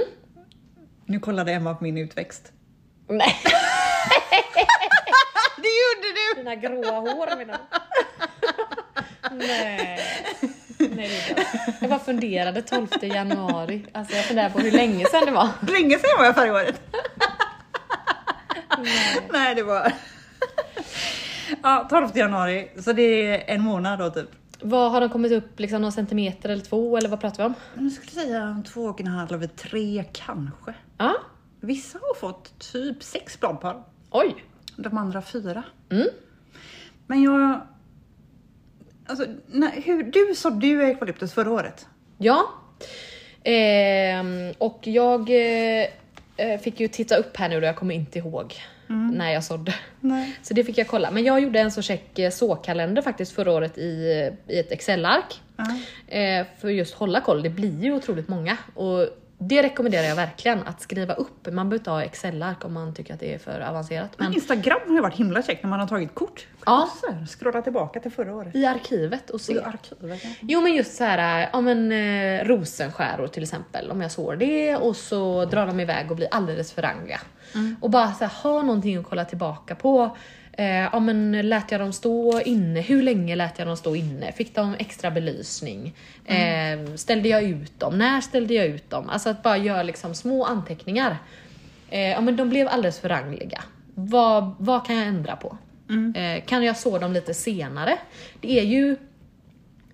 Nu 1.06 1.20
kollade 1.20 1.52
Emma 1.54 1.76
på 1.76 1.84
min 1.84 1.98
utväxt. 1.98 2.52
Nej, 3.08 3.36
Det 5.58 5.68
gjorde 5.80 6.08
du! 6.16 6.42
dina 6.42 6.56
gråa 6.56 7.00
hår 7.00 7.38
menar 7.38 7.54
du? 7.54 7.60
Nej. 9.34 10.00
Det. 10.78 11.10
Jag 11.82 11.90
bara 11.90 12.00
funderade 12.00 12.62
12 12.62 12.88
januari. 13.02 13.86
Alltså 13.92 14.16
jag 14.16 14.26
funderar 14.26 14.50
på 14.50 14.60
hur 14.60 14.72
länge 14.72 15.06
sedan 15.06 15.26
det 15.26 15.32
var. 15.32 15.50
Länge 15.72 15.98
sedan 16.00 16.10
var 16.18 16.26
jag 16.26 16.36
färgåret. 16.36 16.82
Nej. 18.80 19.28
Nej, 19.32 19.56
det 19.56 19.64
var... 19.64 19.92
Ja, 21.64 21.88
12 21.90 22.18
januari. 22.18 22.72
Så 22.80 22.94
det 22.94 23.02
är 23.02 23.56
en 23.56 23.62
månad 23.62 24.00
då 24.00 24.10
typ. 24.10 24.30
Vad 24.62 24.92
har 24.92 25.02
de 25.02 25.10
kommit 25.10 25.32
upp 25.32 25.60
liksom 25.60 25.82
någon 25.82 25.92
centimeter 25.92 26.50
eller 26.50 26.64
två 26.64 26.98
eller 26.98 27.10
vad 27.10 27.22
pratar 27.22 27.38
vi 27.38 27.44
om? 27.44 27.54
Jag 27.84 27.92
skulle 27.92 28.12
säga 28.12 28.64
två 28.74 28.82
och 28.86 29.02
en 29.02 29.08
halv, 29.08 29.48
tre 29.48 30.04
kanske. 30.14 30.74
Ja, 30.98 31.14
Vissa 31.60 32.00
har 32.02 32.16
fått 32.16 32.60
typ 32.72 33.04
sex 33.04 33.40
bladpar. 33.40 33.84
oj. 34.12 34.46
De 34.76 34.98
andra 34.98 35.22
fyra. 35.22 35.64
Mm. 35.90 36.08
Men 37.08 37.24
jag... 37.24 37.62
Alltså, 39.08 39.26
när, 39.48 39.72
hur, 39.82 40.04
du 40.04 40.36
sådde 40.36 40.68
ju 40.68 40.82
eukalyptus 40.82 41.34
förra 41.34 41.52
året. 41.52 41.88
Ja. 42.18 42.50
Ehm, 43.44 44.52
och 44.58 44.80
jag 44.82 45.30
eh, 45.30 45.88
eh, 46.38 46.60
fick 46.62 46.80
ju 46.80 46.88
titta 46.88 47.16
upp 47.16 47.38
här 47.38 47.50
nu 47.50 47.60
då 47.60 47.66
jag 47.66 47.76
kommer 47.76 47.96
inte 47.96 48.20
ihåg 48.20 48.56
när 48.90 49.34
jag 49.34 49.44
sådde. 49.44 49.76
Nej. 50.00 50.40
Så 50.42 50.54
det 50.54 50.64
fick 50.64 50.78
jag 50.78 50.88
kolla. 50.88 51.12
Men 51.12 51.24
jag 51.24 51.40
gjorde 51.40 51.60
en 51.60 51.72
så 51.72 51.82
check 51.82 52.20
eh, 52.20 52.30
såkalender 52.32 53.02
faktiskt 53.02 53.32
förra 53.32 53.52
året 53.52 53.78
i, 53.78 53.82
i 54.48 54.60
ett 54.60 54.72
Excel-ark. 54.72 55.42
Ja. 55.58 55.64
Eh, 56.18 56.46
för 56.60 56.70
just 56.70 56.94
hålla 56.94 57.22
koll, 57.22 57.44
det 57.44 57.50
blir 57.50 57.84
ju 57.84 57.94
otroligt 57.94 58.28
många. 58.28 58.58
Och 58.74 59.08
det 59.40 59.64
rekommenderar 59.64 60.04
jag 60.04 60.16
verkligen 60.16 60.64
att 60.64 60.82
skriva 60.82 61.14
upp. 61.14 61.46
Man 61.46 61.70
behöver 61.70 61.76
inte 61.76 61.90
ha 61.90 62.04
Excel-ark 62.04 62.66
om 62.66 62.74
man 62.74 62.94
tycker 62.94 63.14
att 63.14 63.20
det 63.20 63.34
är 63.34 63.40
för 63.40 63.60
avancerat. 63.60 64.12
Men 64.18 64.34
Instagram 64.34 64.80
har 64.88 64.96
ju 64.96 65.02
varit 65.02 65.16
himla 65.16 65.44
käckt 65.44 65.64
när 65.64 65.70
man 65.70 65.80
har 65.80 65.88
tagit 65.88 66.16
kort. 66.16 66.48
Ja. 66.66 66.90
Scrolla 67.40 67.62
tillbaka 67.62 68.00
till 68.00 68.12
förra 68.12 68.36
året. 68.36 68.56
i 68.56 68.66
arkivet 68.66 69.30
och 69.30 69.42
se. 69.42 69.54
I 69.54 69.60
arkivet. 69.60 70.24
ja. 70.24 70.30
Jo 70.42 70.62
men 70.62 70.76
just 70.76 70.96
så 70.96 71.04
här, 71.04 71.50
ja 71.54 71.62
men 71.62 71.92
eh, 71.92 72.46
rosenskäror 72.46 73.28
till 73.28 73.44
exempel, 73.44 73.92
om 73.92 74.02
jag 74.02 74.12
sår 74.12 74.36
det 74.36 74.76
och 74.76 74.96
så 74.96 75.46
drar 75.46 75.68
de 75.68 75.80
iväg 75.80 76.10
och 76.12 76.16
blir 76.16 76.28
alldeles 76.32 76.72
för 76.72 76.82
rangliga. 76.82 77.20
Och 77.82 77.90
bara 77.90 78.14
så 78.14 78.26
här, 78.26 78.32
ha 78.44 78.62
någonting 78.62 78.98
att 78.98 79.06
kolla 79.06 79.26
tillbaka 79.26 79.76
på. 79.76 80.18
Eh, 80.60 80.66
ja 80.68 81.00
men 81.00 81.32
lät 81.50 81.72
jag 81.72 81.82
dem 81.82 81.94
stå 81.94 82.42
inne? 82.42 82.82
Hur 82.82 83.02
länge 83.04 83.36
lät 83.36 83.60
jag 83.60 83.68
dem 83.68 83.78
stå 83.78 83.96
inne? 83.96 84.32
Fick 84.32 84.56
de 84.56 84.76
extra 84.80 85.12
belysning? 85.12 85.96
Eh, 86.26 86.96
ställde 86.96 87.30
jag 87.30 87.44
ut 87.44 87.80
dem? 87.80 87.98
När 87.98 88.22
ställde 88.22 88.54
jag 88.54 88.66
ut 88.66 88.90
dem? 88.90 89.10
Alltså 89.10 89.30
att 89.30 89.44
bara 89.44 89.58
göra 89.58 89.84
liksom 89.84 90.16
små 90.16 90.44
anteckningar. 90.46 91.18
Eh, 91.90 92.00
ja 92.10 92.22
men 92.22 92.36
de 92.36 92.50
blev 92.50 92.68
alldeles 92.68 93.00
för 93.00 93.10
rangliga. 93.10 93.64
Vad, 93.96 94.56
vad 94.60 94.86
kan 94.86 94.96
jag 94.96 95.08
ändra 95.08 95.36
på? 95.36 95.58
Eh, 96.16 96.44
kan 96.46 96.64
jag 96.64 96.78
så 96.78 96.98
dem 97.00 97.14
lite 97.14 97.34
senare? 97.34 97.98
Det 98.42 98.60
är 98.60 98.64
ju 98.64 98.96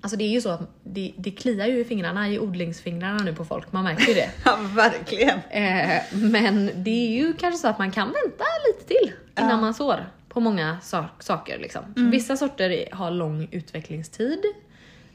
Alltså 0.01 0.17
det 0.17 0.24
är 0.24 0.29
ju 0.29 0.41
så 0.41 0.50
att 0.50 0.62
det, 0.84 1.13
det 1.17 1.32
kliar 1.32 1.67
ju 1.67 1.79
i 1.79 1.86
fingrarna, 1.86 2.29
i 2.29 2.39
odlingsfingrarna 2.39 3.24
nu 3.24 3.34
på 3.36 3.46
folk, 3.46 3.72
man 3.72 3.84
märker 3.84 4.08
ju 4.08 4.13
det. 4.13 4.29
Ja, 4.46 4.58
verkligen. 4.75 5.39
Eh, 5.50 6.01
men 6.12 6.70
det 6.75 6.89
är 7.08 7.12
ju 7.17 7.34
kanske 7.34 7.58
så 7.58 7.67
att 7.67 7.79
man 7.79 7.91
kan 7.91 8.05
vänta 8.08 8.43
lite 8.67 8.88
till 8.88 9.12
innan 9.39 9.50
Ja. 9.50 9.58
man 9.62 9.74
sår 9.74 10.05
på 10.34 10.40
många 10.40 10.80
sak, 10.82 11.24
saker. 11.24 11.60
Liksom. 11.60 11.94
Vissa 11.96 12.38
sorter 12.38 12.90
har 12.92 13.12
lång 13.12 13.48
utvecklingstid 13.52 14.40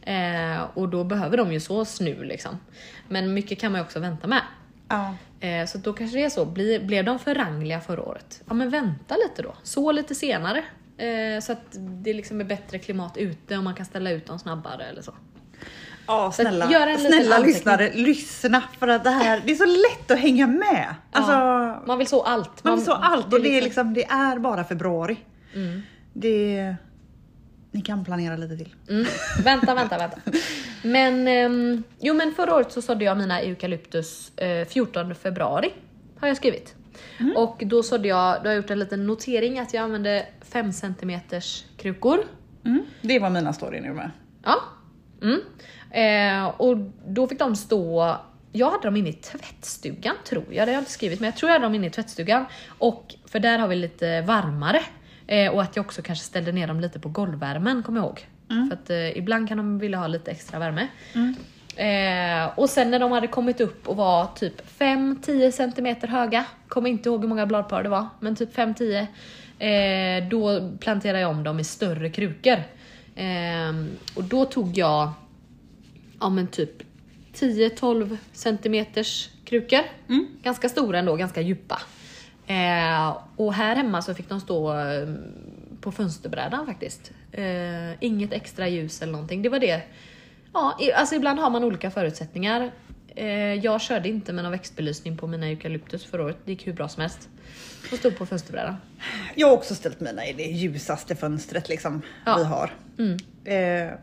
eh, 0.03 0.63
och 0.75 0.89
då 0.89 1.05
behöver 1.05 1.37
de 1.37 1.53
ju 1.53 1.61
sås 1.61 2.01
nu. 2.01 2.25
Liksom. 2.25 2.59
Men 3.09 3.35
mycket 3.35 3.61
kan 3.61 3.73
man 3.73 3.81
ju 3.81 3.85
också 3.85 4.01
vänta 4.01 4.27
med. 4.27 4.43
Ja. 4.89 5.15
Eh, 5.41 5.67
så 5.67 5.79
då 5.79 5.93
kanske 5.93 6.19
det 6.19 6.25
är 6.25 6.31
så, 6.31 6.45
Blir, 6.45 6.81
blev 6.81 7.05
de 7.05 7.19
för 7.19 7.35
rangliga 7.35 7.81
förra 7.81 8.03
året? 8.03 8.43
Ja 8.49 8.55
men 8.55 8.71
vänta 8.71 9.17
lite 9.17 9.43
då, 9.43 9.55
så 9.63 9.93
lite 9.93 10.15
senare. 10.15 10.65
Eh, 10.97 11.41
så 11.41 11.53
att 11.53 11.77
det 11.79 12.13
liksom 12.13 12.41
är 12.41 12.45
bättre 12.45 12.79
klimat 12.79 13.17
ute 13.17 13.57
och 13.57 13.65
man 13.65 13.75
kan 13.75 13.87
ställa 13.87 14.11
ut 14.11 14.27
dem 14.27 14.39
snabbare 14.39 14.85
eller 14.85 15.03
så. 15.03 15.15
Ja, 16.09 16.29
att 16.29 16.35
snälla, 16.35 16.71
gör 16.73 16.87
en 16.87 16.99
snälla 16.99 17.39
lyssnare, 17.39 17.93
lyssna 17.95 18.63
för 18.79 18.89
att 18.89 19.05
det 19.05 19.11
här, 19.11 19.43
det 19.47 19.53
är 19.53 19.57
så 19.57 19.65
lätt 19.67 20.11
att 20.11 20.19
hänga 20.19 20.47
med. 20.47 20.95
Alltså, 21.13 21.33
Ja, 21.33 21.83
man 21.87 21.99
vill 21.99 22.07
så 22.07 22.23
allt. 22.23 22.65
man 22.65 22.75
vill 22.77 22.85
så 22.85 22.93
allt 22.93 23.33
och 23.33 23.41
det 23.41 23.59
är, 23.59 23.63
liksom- 23.63 23.93
liksom, 23.93 23.95
det 23.95 24.05
är 24.05 24.39
bara 24.39 24.65
februari. 24.65 25.17
Mm. 25.55 25.83
Det, 26.13 26.75
ni 27.71 27.81
kan 27.83 28.05
planera 28.05 28.37
lite 28.37 28.57
till. 28.57 28.75
Mm. 28.91 29.07
Vänta, 29.45 29.75
vänta, 29.75 29.99
vänta. 29.99 30.17
Men, 30.83 31.29
ehm, 31.29 31.83
jo 32.01 32.15
men 32.15 32.35
förra 32.35 32.55
året 32.55 32.73
så 32.73 32.83
sådde 32.83 33.05
jag 33.05 33.17
mina 33.19 33.41
eukalyptus 33.41 34.33
eh, 34.39 34.67
14 34.69 35.15
februari. 35.15 35.73
Har 36.21 36.29
jag 36.29 36.37
skrivit. 36.37 36.75
Och 37.37 37.63
då 37.67 37.83
sådde 37.83 38.09
jag, 38.09 38.35
då 38.35 38.41
har 38.41 38.47
jag 38.49 38.57
gjort 38.57 38.71
en 38.71 38.79
liten 38.79 39.07
notering 39.07 39.59
att 39.59 39.75
jag 39.75 39.83
använde 39.85 40.27
5 40.41 40.73
cm 40.73 41.21
krukor. 41.77 42.19
Mm. 42.65 42.83
Det 43.03 43.19
var 43.19 43.31
mina 43.31 43.53
story 43.53 43.81
nu 43.81 43.93
med. 43.93 44.11
Ja. 44.45 44.55
Mm. 45.23 45.41
Eh, 45.91 46.49
och 46.49 46.77
då 47.07 47.29
fick 47.29 47.39
de 47.39 47.57
stå, 47.57 48.17
jag 48.53 48.71
hade 48.71 48.85
dem 48.85 48.97
inne 48.97 49.09
i 49.09 49.13
tvättstugan 49.13 50.15
tror 50.25 50.45
jag, 50.51 50.67
det 50.67 50.71
har 50.71 50.75
jag 50.75 50.81
inte 50.81 50.91
skrivit, 50.91 51.21
men 51.21 51.27
jag 51.27 51.37
tror 51.37 51.49
jag 51.49 51.55
hade 51.55 51.67
dem 51.67 51.75
inne 51.75 51.87
i 51.87 51.91
tvättstugan. 51.91 52.45
Och 52.79 53.15
för 53.27 53.39
där 53.41 53.59
har 53.59 53.69
vi 53.69 53.77
lite 53.77 54.21
varmare. 54.21 54.81
Eh, 55.27 55.53
och 55.53 55.63
att 55.63 55.77
jag 55.77 55.87
också 55.87 56.03
kanske 56.03 56.25
ställde 56.25 56.53
ner 56.53 56.67
dem 56.67 56.81
lite 56.81 57.01
på 57.01 57.09
golvvärmen, 57.09 57.83
kommer 57.83 58.01
jag 58.01 58.07
ihåg. 58.07 58.27
För 58.69 58.75
att 58.77 58.91
eh, 58.91 59.19
ibland 59.19 59.49
kan 59.49 59.57
de 59.57 59.79
vilja 59.79 59.99
ha 59.99 60.07
lite 60.07 60.31
extra 60.31 60.59
värme. 60.59 60.89
Eh, 61.77 62.59
och 62.59 62.71
sen 62.71 62.91
när 62.91 62.99
de 62.99 63.13
hade 63.13 63.27
kommit 63.27 63.61
upp 63.61 63.89
och 63.89 63.97
var 63.97 64.27
typ 64.27 64.79
5-10 64.79 65.51
cm 65.51 66.11
höga, 66.11 66.45
kommer 66.69 66.91
inte 66.91 67.09
ihåg 67.09 67.21
hur 67.21 67.29
många 67.29 67.47
bladpar 67.47 67.83
det 67.83 67.89
var, 67.89 68.07
men 68.21 68.37
typ 68.37 68.57
5-10. 68.57 69.07
Eh, 69.59 70.29
då 70.29 70.71
planterade 70.81 71.21
jag 71.21 71.31
om 71.31 71.45
dem 71.45 71.61
i 71.61 71.65
större 71.65 72.11
krukor. 72.11 72.63
Eh, 73.19 73.75
och 74.15 74.25
då 74.25 74.45
tog 74.45 74.79
jag 74.79 75.11
ja 76.21 76.29
men 76.29 76.47
typ 76.47 76.83
10-12 77.35 78.17
centimeters 78.33 79.31
krukor. 79.45 79.81
Ganska 80.43 80.69
stora 80.69 80.99
ändå, 80.99 81.17
ganska 81.17 81.41
djupa. 81.41 81.81
Eh, 82.47 83.17
och 83.37 83.55
här 83.55 83.77
hemma 83.77 84.03
så 84.03 84.15
fick 84.15 84.29
de 84.29 84.41
stå 84.41 84.81
eh, 84.81 85.09
på 85.81 85.93
fönsterbrädan 85.93 86.67
faktiskt. 86.67 87.13
Eh, 87.33 88.05
inget 88.05 88.33
extra 88.33 88.69
ljus 88.69 89.03
eller 89.03 89.13
någonting. 89.13 89.43
Det 89.43 89.49
var 89.49 89.59
det. 89.59 89.83
Ja, 90.53 90.79
alltså 90.97 91.15
ibland 91.15 91.39
har 91.39 91.51
man 91.51 91.65
olika 91.65 91.91
förutsättningar. 91.91 92.71
Eh, 93.17 93.55
jag 93.55 93.81
körde 93.81 94.09
inte 94.09 94.33
med 94.33 94.45
någon 94.45 94.53
växtbelysning 94.53 95.17
på 95.17 95.27
mina 95.27 95.47
eukalyptus 95.47 96.05
förra 96.05 96.25
året. 96.25 96.39
Det 96.45 96.51
gick 96.51 96.67
hur 96.67 96.73
bra 96.73 96.89
som 96.89 97.01
helst. 97.01 97.29
Och 97.93 97.99
stod 97.99 98.19
på 98.19 98.27
fönsterbrädan. 98.27 98.77
Jag 99.41 99.49
har 99.49 99.55
också 99.55 99.75
ställt 99.75 100.01
mina 100.01 100.27
i 100.27 100.33
det 100.33 100.43
ljusaste 100.43 101.17
fönstret 101.17 101.69
liksom 101.69 102.03
Ja. 102.27 102.37
vi 102.39 102.45
har. 102.45 102.71
Mm. 102.99 103.17
Eh, 103.45 103.95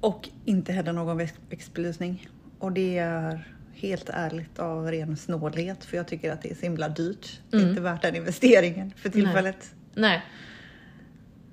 och 0.00 0.28
inte 0.44 0.72
heller 0.72 0.92
någon 0.92 1.16
väx- 1.16 1.38
växtbelysning. 1.50 2.28
Och 2.58 2.72
det 2.72 2.98
är 2.98 3.48
helt 3.74 4.08
ärligt 4.12 4.58
av 4.58 4.90
ren 4.90 5.16
snålhet 5.16 5.84
för 5.84 5.96
jag 5.96 6.06
tycker 6.08 6.32
att 6.32 6.42
det 6.42 6.50
är 6.50 6.54
så 6.54 6.60
himla 6.62 6.88
dyrt. 6.88 7.40
Det 7.50 7.56
är 7.56 7.60
Mm. 7.60 7.70
inte 7.70 7.82
värt 7.82 8.02
den 8.02 8.16
investeringen 8.16 8.92
för 8.96 9.08
tillfället. 9.08 9.74
Nej, 9.94 10.22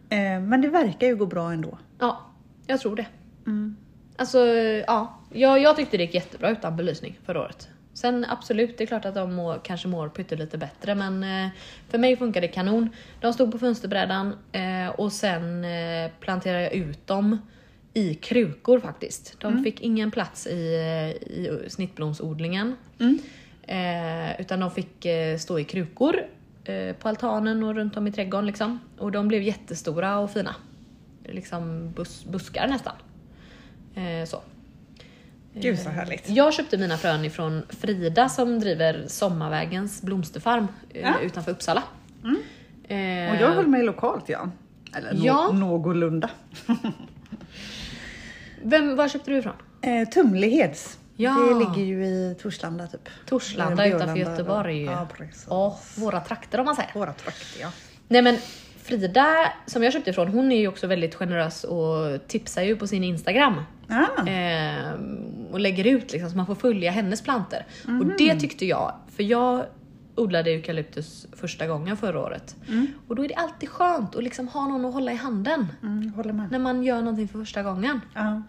Eh, 0.10 0.40
men 0.42 0.62
det 0.62 0.68
verkar 0.70 1.08
ju 1.08 1.16
gå 1.16 1.26
bra 1.26 1.52
ändå. 1.54 1.78
ja, 2.00 2.22
jag 2.68 2.80
tror 2.80 2.96
det. 2.96 3.06
Mm. 3.46 3.76
Alltså, 4.16 4.40
ja. 4.88 5.20
Jag, 5.34 5.60
jag 5.62 5.76
tyckte 5.76 5.98
det 5.98 6.04
gick 6.04 6.14
jättebra 6.14 6.50
utan 6.50 6.76
belysning 6.78 7.20
förra 7.26 7.42
året. 7.42 7.70
Sen 7.94 8.26
absolut, 8.30 8.78
det 8.78 8.84
är 8.84 8.86
klart 8.86 9.06
att 9.06 9.16
de 9.16 9.34
må, 9.34 9.60
kanske 9.64 9.88
mår 9.88 10.10
pyttelite 10.10 10.58
bättre 10.58 10.96
men 10.96 11.24
eh, 11.24 11.50
för 11.90 11.98
mig 11.98 12.18
funkar 12.18 12.42
det 12.42 12.48
kanon. 12.48 12.90
De 13.22 13.34
stod 13.34 13.52
på 13.52 13.60
fönsterbrädan 13.60 14.36
eh, 14.52 14.88
och 14.88 15.12
sen 15.12 15.66
eh, 15.66 16.12
planterade 16.20 16.64
jag 16.64 16.74
ut 16.74 17.08
dem 17.08 17.38
i 17.94 18.14
krukor 18.16 18.80
faktiskt. 18.80 19.40
De 19.40 19.64
fick 19.64 19.82
ingen 19.82 20.12
plats 20.12 20.48
i, 20.48 20.52
i 21.22 21.70
snittblomsodlingen. 21.70 22.76
Mm. 23.00 23.20
Eh, 23.64 24.42
utan 24.42 24.60
de 24.60 24.72
fick 24.72 25.06
stå 25.40 25.60
i 25.60 25.64
krukor 25.64 26.16
eh, 26.64 26.96
på 26.96 27.10
altanen 27.10 27.64
och 27.64 27.76
runt 27.76 27.98
om 27.98 28.08
i 28.08 28.12
trädgården 28.12 28.46
liksom. 28.46 28.80
Och 28.98 29.12
de 29.12 29.28
blev 29.28 29.42
jättestora 29.42 30.20
och 30.20 30.32
fina. 30.32 30.56
Liksom 31.26 31.92
bus, 31.92 32.26
buskar 32.26 32.68
nästan. 32.68 32.94
Eh, 33.96 34.26
så. 34.26 34.42
Gud 35.54 35.80
så 35.80 35.90
härligt. 35.90 36.30
Jag 36.30 36.54
köpte 36.54 36.78
mina 36.78 36.98
frön 36.98 37.26
ifrån 37.26 37.64
Frida 37.70 38.30
som 38.30 38.60
driver 38.60 39.04
Sommarvägens 39.08 40.02
blomsterfarm 40.02 40.68
eh, 40.94 41.02
Ja. 41.02 41.20
utanför 41.20 41.52
Uppsala. 41.52 41.84
Eh, 42.88 42.96
Och 43.32 43.42
jag 43.42 43.52
höll 43.52 43.68
mig 43.68 43.84
lokalt 43.84 44.30
ja. 44.30 44.50
Eller 44.96 45.14
Ja. 45.26 45.52
någorlunda. 45.52 46.30
Vem, 48.64 48.96
var 48.96 49.08
köpte 49.10 49.32
du 49.32 49.38
ifrån? 49.38 49.54
Eh, 49.82 50.10
Tumleheds. 50.10 50.98
Ja. 51.16 51.32
Det 51.32 51.60
ligger 51.60 51.82
ju 51.88 52.06
i 52.06 52.36
Torslanda 52.42 52.88
typ. 52.88 53.10
Torslanda 53.26 53.86
utanför 53.86 54.16
Göteborg. 54.16 54.84
Ja, 54.84 55.08
precis. 55.18 55.48
Våra 55.98 56.20
trakter 56.20 56.60
om 56.60 56.66
man 56.66 56.76
säger. 56.76 56.92
Våra 56.94 57.14
trakter 57.14 57.62
ja. 57.62 57.72
Nej 58.08 58.22
men 58.22 58.38
Frida 58.84 59.52
som 59.66 59.84
jag 59.84 59.94
köpte 59.94 60.10
ifrån, 60.10 60.28
hon 60.28 60.52
är 60.52 60.60
ju 60.60 60.68
också 60.68 60.88
väldigt 60.88 61.16
generös 61.16 61.64
och 61.64 62.28
tipsar 62.28 62.62
ju 62.62 62.76
på 62.76 62.88
sin 62.88 63.04
Instagram. 63.04 63.62
Ah. 63.90 64.28
Eh, 64.30 64.94
och 65.52 65.60
lägger 65.60 65.88
ut 65.88 66.12
liksom 66.12 66.30
så 66.30 66.38
man 66.38 66.46
får 66.46 66.56
följa 66.56 66.92
hennes 66.92 67.22
planter. 67.22 67.66
Och 67.84 67.90
Mhm. 67.90 68.14
det 68.18 68.40
tyckte 68.40 68.66
jag, 68.66 68.94
för 69.16 69.24
jag 69.24 69.66
odlade 70.16 70.50
eukalyptus 70.52 71.28
första 71.36 71.68
gången 71.68 71.98
förra 71.98 72.20
året. 72.20 72.56
Och 73.08 73.16
då 73.16 73.24
är 73.24 73.28
det 73.28 73.36
alltid 73.36 73.70
skönt 73.70 74.16
att 74.16 74.24
liksom 74.24 74.48
ha 74.48 74.68
någon 74.68 74.86
att 74.86 74.94
hålla 74.94 75.12
i 75.12 75.16
handen 75.16 75.68
Mm, 75.84 76.14
när 76.52 76.60
man 76.60 76.84
gör 76.84 76.98
någonting 77.02 77.28
för 77.28 77.40
första 77.40 77.64
gången. 77.64 78.02
Ja. 78.14 78.42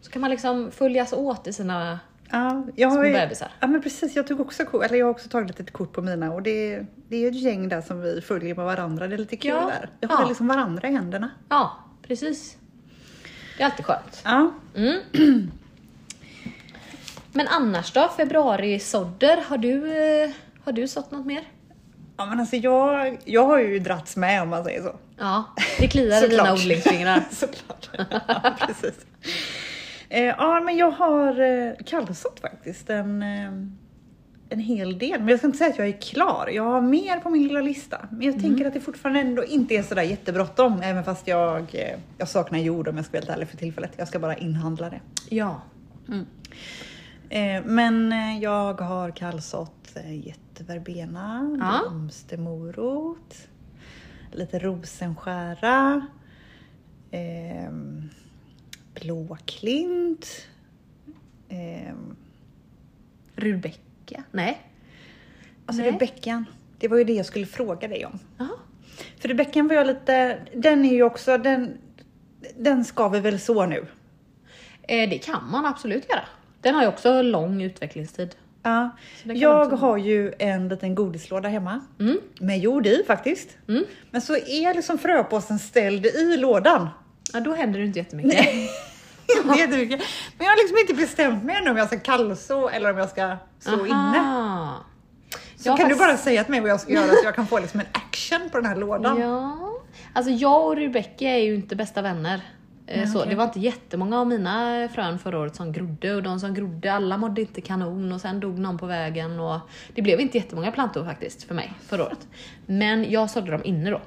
Så 0.00 0.10
kan 0.10 0.20
man 0.20 0.30
liksom 0.30 0.70
följas 0.70 1.12
åt 1.12 1.46
i 1.46 1.52
sina... 1.52 1.98
Ja, 2.30 2.66
jag 2.76 2.92
Små 2.92 3.04
ju, 3.04 3.12
bebisar. 3.12 3.48
ja 3.60 3.66
men 3.66 3.82
precis, 3.82 4.16
jag 4.16 4.26
tog 4.26 4.40
också 4.40 4.62
eller 4.84 4.94
jag 4.96 5.06
har 5.06 5.10
också 5.10 5.28
tagit 5.28 5.60
ett 5.60 5.72
kort 5.72 5.92
på 5.92 6.02
mina 6.02 6.32
och 6.32 6.42
det, 6.42 6.86
det 7.08 7.16
är 7.16 7.28
ett 7.28 7.40
gäng 7.42 7.68
där 7.68 7.80
som 7.80 8.00
vi 8.00 8.20
följer 8.20 8.54
med 8.54 8.64
varandra. 8.64 9.08
Det 9.08 9.14
är 9.14 9.18
lite 9.18 9.36
kul 9.36 9.50
Ja, 9.50 9.66
där. 9.80 9.90
Vi 10.00 10.06
håller 10.06 10.22
ja. 10.22 10.28
liksom 10.28 10.48
varandra 10.48 10.88
i 10.88 10.92
händerna. 10.92 11.30
Ja, 11.48 11.72
precis. 12.02 12.56
Det 13.56 13.62
är 13.62 13.66
alltid 13.66 13.84
skönt. 13.86 14.22
Ja. 14.24 14.50
Mm. 14.76 15.00
Men 17.34 17.48
annars 17.48 17.92
då? 17.92 18.08
Februari 18.16 18.80
sådder, 18.80 19.44
har 19.48 19.58
du, 19.58 19.96
eh, 19.96 20.30
har 20.64 20.72
du 20.72 20.88
sått 20.88 21.10
något 21.10 21.26
mer? 21.26 21.44
ja 22.16 22.26
men 22.26 22.40
alltså 22.40 22.56
jag, 22.56 23.18
jag 23.24 23.44
har 23.44 23.58
ju 23.58 23.78
dragits 23.78 24.16
med 24.16 24.42
om 24.42 24.48
man 24.48 24.64
säger 24.64 24.82
så. 24.82 24.96
Ja, 25.18 25.44
det 25.78 25.88
kliar 25.88 26.24
i 26.24 26.28
dina 26.28 26.52
odlingsfingrar. 26.54 27.24
Såklart. 27.30 27.90
Ja, 28.28 28.56
precis. 28.66 29.06
Eh, 30.08 30.22
ja 30.24 30.60
men 30.60 30.76
jag 30.76 30.90
har 30.90 31.40
eh, 31.40 31.72
kallsått 31.86 32.40
faktiskt 32.40 32.90
en, 32.90 33.22
eh, 33.22 33.52
en 34.48 34.60
hel 34.60 34.98
del. 34.98 35.20
Men 35.20 35.28
jag 35.28 35.38
ska 35.38 35.46
inte 35.46 35.58
säga 35.58 35.70
att 35.70 35.78
jag 35.78 35.88
är 35.88 36.00
klar. 36.00 36.50
Jag 36.52 36.62
har 36.62 36.80
mer 36.80 37.20
på 37.20 37.30
min 37.30 37.48
lilla 37.48 37.60
lista. 37.60 38.08
Men 38.10 38.22
jag 38.22 38.40
tänker 38.40 38.66
att 38.66 38.74
det 38.74 38.80
fortfarande 38.80 39.20
ändå 39.20 39.44
inte 39.44 39.74
är 39.74 39.82
sådär 39.82 40.02
jättebråttom. 40.02 40.82
Även 40.82 41.04
fast 41.04 41.28
jag, 41.28 41.74
eh, 41.74 41.98
jag 42.18 42.28
saknar 42.28 42.58
jord 42.58 42.88
om 42.88 42.96
jag 42.96 43.04
ska 43.04 43.12
vara 43.12 43.20
helt 43.20 43.36
ärlig 43.36 43.48
för 43.48 43.56
tillfället. 43.56 43.92
Jag 43.96 44.08
ska 44.08 44.18
bara 44.18 44.36
inhandla 44.36 44.90
det. 44.90 45.00
Ja. 45.28 45.62
Eh, 46.08 46.20
men 47.64 48.12
eh, 48.12 48.38
jag 48.42 48.80
har 48.80 49.10
kallsått 49.10 49.96
eh, 49.96 50.26
jätteverbena, 50.26 51.56
Ja. 51.60 51.90
blomstermorot, 51.90 53.34
lite 54.32 54.58
rosenskära, 54.58 56.06
eh, 57.10 57.72
blåklint, 58.94 60.46
eh? 61.48 61.94
Nej. 64.30 64.62
alltså 65.66 65.82
Nej. 65.82 65.92
Rebeckan. 65.92 66.44
Det 66.78 66.88
var 66.88 66.96
ju 66.98 67.04
det 67.04 67.12
jag 67.12 67.26
skulle 67.26 67.46
fråga 67.46 67.88
dig 67.88 68.06
om. 68.06 68.18
Jaha. 68.38 68.48
För 69.18 69.28
Rebeckan 69.28 69.68
var 69.68 69.74
jag 69.74 69.86
lite, 69.86 70.38
den 70.54 70.84
är 70.84 70.92
ju 70.92 71.02
också, 71.02 71.38
den, 71.38 71.78
den 72.56 72.84
ska 72.84 73.08
vi 73.08 73.20
väl 73.20 73.40
så 73.40 73.66
nu? 73.66 73.86
Eh, 74.82 75.10
det 75.10 75.18
kan 75.18 75.50
man 75.50 75.66
absolut 75.66 76.08
göra. 76.10 76.24
Den 76.64 76.74
har 76.74 76.82
ju 76.82 76.88
också 76.88 77.22
lång 77.22 77.62
utvecklingstid. 77.62 78.34
Ja. 78.62 78.90
Jag 79.22 79.66
har 79.66 79.96
ju 79.96 80.32
en 80.38 80.68
liten 80.68 80.94
godislåda 80.94 81.48
hemma. 81.48 81.80
Mm. 82.00 82.18
Med 82.40 82.58
jord 82.58 82.86
i 82.86 83.02
faktiskt. 83.06 83.48
Mm. 83.68 83.84
Men 84.10 84.20
så 84.20 84.36
är 84.36 84.74
liksom 84.74 84.98
fröpåsen 84.98 85.58
ställd 85.58 86.06
i 86.06 86.36
lådan. 86.36 86.88
Ja, 87.32 87.40
då 87.40 87.54
händer 87.54 87.80
det 87.80 87.86
inte 87.86 87.98
jättemycket. 87.98 88.32
Det 89.26 89.32
är 89.54 89.58
jättemycket. 89.58 90.00
Men 90.38 90.44
jag 90.46 90.52
har 90.52 90.56
liksom 90.62 90.78
inte 90.78 90.94
bestämt 90.94 91.44
mig 91.44 91.56
ännu 91.56 91.70
om 91.70 91.76
jag 91.76 91.86
ska 91.86 91.98
kallså 91.98 92.68
eller 92.68 92.90
om 92.90 92.98
jag 92.98 93.08
ska 93.10 93.36
så 93.58 93.86
inne. 93.86 93.94
Aha. 93.94 94.84
Så 95.56 95.68
Ja, 95.68 95.76
kan 95.76 95.88
du 95.88 95.94
fast- 95.94 96.08
bara 96.08 96.16
säga 96.16 96.44
till 96.44 96.50
mig 96.50 96.60
vad 96.60 96.70
jag 96.70 96.80
ska 96.80 96.92
göra 96.92 97.06
så 97.12 97.24
jag 97.24 97.34
kan 97.34 97.46
få 97.46 97.58
liksom 97.58 97.80
en 97.80 97.86
action 97.92 98.50
på 98.50 98.56
den 98.58 98.66
här 98.66 98.76
lådan. 98.76 99.20
Ja. 99.20 99.58
Alltså 100.12 100.32
jag 100.32 100.66
och 100.66 100.76
Rebecca 100.76 101.24
är 101.24 101.38
ju 101.38 101.54
inte 101.54 101.76
bästa 101.76 102.02
vänner. 102.02 102.40
Nej, 102.86 103.06
så, 103.06 103.18
okej. 103.18 103.30
Det 103.30 103.36
var 103.36 103.44
inte 103.44 103.60
jättemånga 103.60 104.20
av 104.20 104.26
mina 104.26 104.88
frön 104.94 105.18
förra 105.18 105.38
året 105.38 105.56
som 105.56 105.72
grodde 105.72 106.14
och 106.14 106.22
de 106.22 106.40
som 106.40 106.54
grodde 106.54 106.92
alla 106.92 107.16
mådde 107.16 107.40
inte 107.40 107.60
kanon 107.60 108.12
och 108.12 108.20
sen 108.20 108.40
dog 108.40 108.58
någon 108.58 108.78
på 108.78 108.86
vägen 108.86 109.40
och 109.40 109.58
det 109.94 110.02
blev 110.02 110.20
inte 110.20 110.38
jättemånga 110.38 110.72
plantor 110.72 111.04
faktiskt 111.04 111.42
för 111.42 111.54
mig 111.54 111.72
förra 111.86 112.04
året. 112.04 112.28
Men 112.66 113.10
jag 113.10 113.30
sådde 113.30 113.50
dem 113.50 113.60
inne 113.64 113.90
då. 113.90 114.00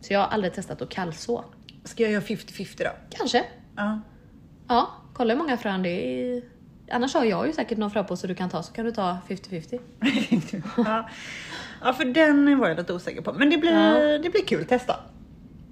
Så 0.00 0.12
jag 0.12 0.20
har 0.20 0.26
aldrig 0.26 0.54
testat 0.54 0.82
att 0.82 0.88
kallså. 0.88 1.44
Ska 1.84 2.02
jag 2.02 2.12
göra 2.12 2.22
50-50 2.22 2.78
då? 2.84 2.90
Kanske. 3.10 3.44
Ja. 3.76 4.00
Ja, 4.68 4.90
kolla 5.14 5.34
hur 5.34 5.38
många 5.38 5.56
frön 5.56 5.82
det 5.82 5.88
är. 5.90 6.22
i- 6.22 6.44
Annars 6.90 7.14
har 7.14 7.24
jag 7.24 7.46
ju 7.46 7.52
säkert 7.52 7.78
någon 7.78 7.90
fröpåse 7.90 8.26
du 8.26 8.34
kan 8.34 8.48
ta 8.50 8.62
så 8.62 8.72
kan 8.72 8.84
du 8.84 8.90
ta 8.92 9.18
50-50. 9.28 9.80
ja. 10.76 11.08
ja, 11.84 11.92
för 11.92 12.04
den 12.04 12.58
var 12.58 12.68
jag 12.68 12.76
lite 12.78 12.92
osäker 12.92 13.20
på. 13.22 13.32
Men 13.32 13.50
det 13.50 13.56
blir, 13.58 13.72
Ja. 13.72 14.18
det 14.18 14.30
blir 14.30 14.44
kul 14.46 14.62
att 14.62 14.68
testa. 14.68 14.96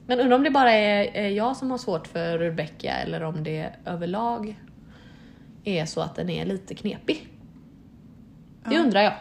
Men 0.06 0.20
undrar 0.20 0.36
om 0.36 0.42
det 0.42 0.50
bara 0.50 0.72
är 0.72 1.28
jag 1.28 1.56
som 1.56 1.70
har 1.70 1.78
svårt 1.78 2.06
för 2.06 2.38
Rebecca 2.38 2.92
eller 2.92 3.22
om 3.22 3.44
det 3.44 3.70
överlag 3.84 4.56
är 5.64 5.84
så 5.86 6.00
att 6.00 6.16
den 6.16 6.30
är 6.30 6.44
lite 6.44 6.74
knepig. 6.74 7.28
Det 8.68 8.78
undrar 8.78 9.00
jag. 9.02 9.12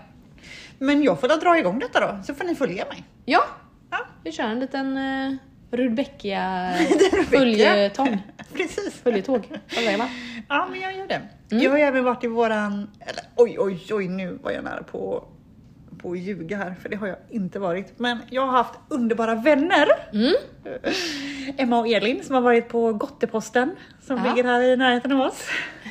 Men 0.80 1.04
jag 1.04 1.20
får 1.20 1.28
då 1.28 1.36
dra 1.36 1.58
igång 1.60 1.80
detta 1.80 2.00
då, 2.00 2.24
så 2.24 2.34
får 2.34 2.46
ni 2.46 2.56
följa 2.56 2.86
mig. 2.86 3.04
Ja, 3.26 3.44
Ja. 3.90 3.98
vi 4.24 4.32
kör 4.32 4.44
en 4.44 4.60
liten 4.60 4.98
uh, 4.98 5.36
Rudbeckia 5.72 6.74
följetong. 7.30 8.22
Precis. 8.54 8.94
Följetåg? 9.04 9.48
Ja, 10.50 10.68
men 10.72 10.80
jag 10.82 10.96
gör 10.98 11.08
det. 11.08 11.22
Mm. 11.52 11.64
Jag 11.64 11.72
har 11.72 11.78
även 11.78 12.04
varit 12.04 12.24
i 12.24 12.28
våran... 12.28 12.90
Eller 13.00 13.24
oj, 13.36 13.56
oj, 13.60 13.84
oj, 13.92 14.08
nu 14.08 14.40
var 14.44 14.52
jag 14.52 14.64
nära 14.64 14.84
på, 14.84 15.28
på 16.04 16.12
att 16.12 16.18
ljuga 16.20 16.58
här, 16.58 16.76
för 16.82 16.90
det 16.90 16.96
har 16.96 17.08
jag 17.08 17.18
inte 17.30 17.60
varit. 17.60 18.00
Men 18.00 18.18
jag 18.30 18.42
har 18.46 18.52
haft 18.52 18.74
underbara 18.90 19.36
vänner. 19.36 19.88
Mm. 20.14 20.34
Emma 21.58 21.80
och 21.80 21.88
Elin 21.88 22.24
som 22.24 22.36
har 22.36 22.42
varit 22.42 22.70
på 22.70 22.94
Gotteposten, 22.94 23.76
som 24.08 24.18
Ja. 24.18 24.24
ligger 24.36 24.44
här 24.50 24.62
i 24.62 24.78
närheten 24.78 25.12
av 25.12 25.22
oss. 25.22 25.46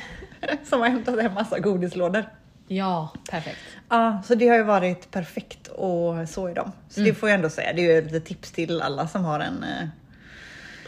som 0.63 0.81
har 0.81 0.87
hämtat 0.89 1.21
hem 1.21 1.33
massa 1.33 1.59
godislådor. 1.59 2.25
Ja, 2.67 3.09
perfekt. 3.31 3.57
Ja, 3.89 4.21
så 4.25 4.35
det 4.35 4.47
har 4.47 4.55
ju 4.57 4.63
varit 4.63 5.11
perfekt 5.11 5.67
och 5.67 6.29
så 6.29 6.49
i 6.49 6.53
dem. 6.53 6.71
Så 6.89 6.99
Mm. 6.99 7.09
det 7.13 7.19
får 7.19 7.29
jag 7.29 7.35
ändå 7.35 7.49
säga, 7.49 7.73
det 7.73 7.81
är 7.81 7.91
ju 7.93 7.97
ett 7.97 8.05
litet 8.05 8.25
tips 8.25 8.51
till 8.51 8.81
alla 8.81 9.07
som 9.07 9.25
har 9.25 9.39
en... 9.39 9.63
eh, 9.63 9.87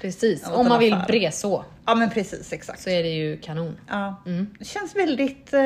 Precis, 0.02 0.50
om 0.50 0.68
man 0.70 0.80
vill 0.80 0.98
breså 1.08 1.66
Ja 1.86 1.96
men 1.96 2.10
precis, 2.10 2.54
exakt. 2.54 2.82
så 2.82 2.90
är 2.90 3.04
det 3.04 3.10
ju 3.10 3.38
kanon. 3.38 3.78
Ja. 3.90 4.22
Mm. 4.26 4.48
Det 4.60 4.66
känns 4.66 4.96
väldigt, 4.96 5.54
eh, 5.54 5.62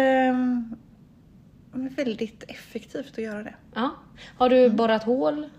väldigt 1.71 2.43
effektivt 2.47 3.11
att 3.11 3.23
göra 3.23 3.43
det. 3.43 3.53
Ja. 3.75 3.95
Har 4.37 4.49
du 4.49 4.69
borrat 4.69 5.03
hål? 5.03 5.49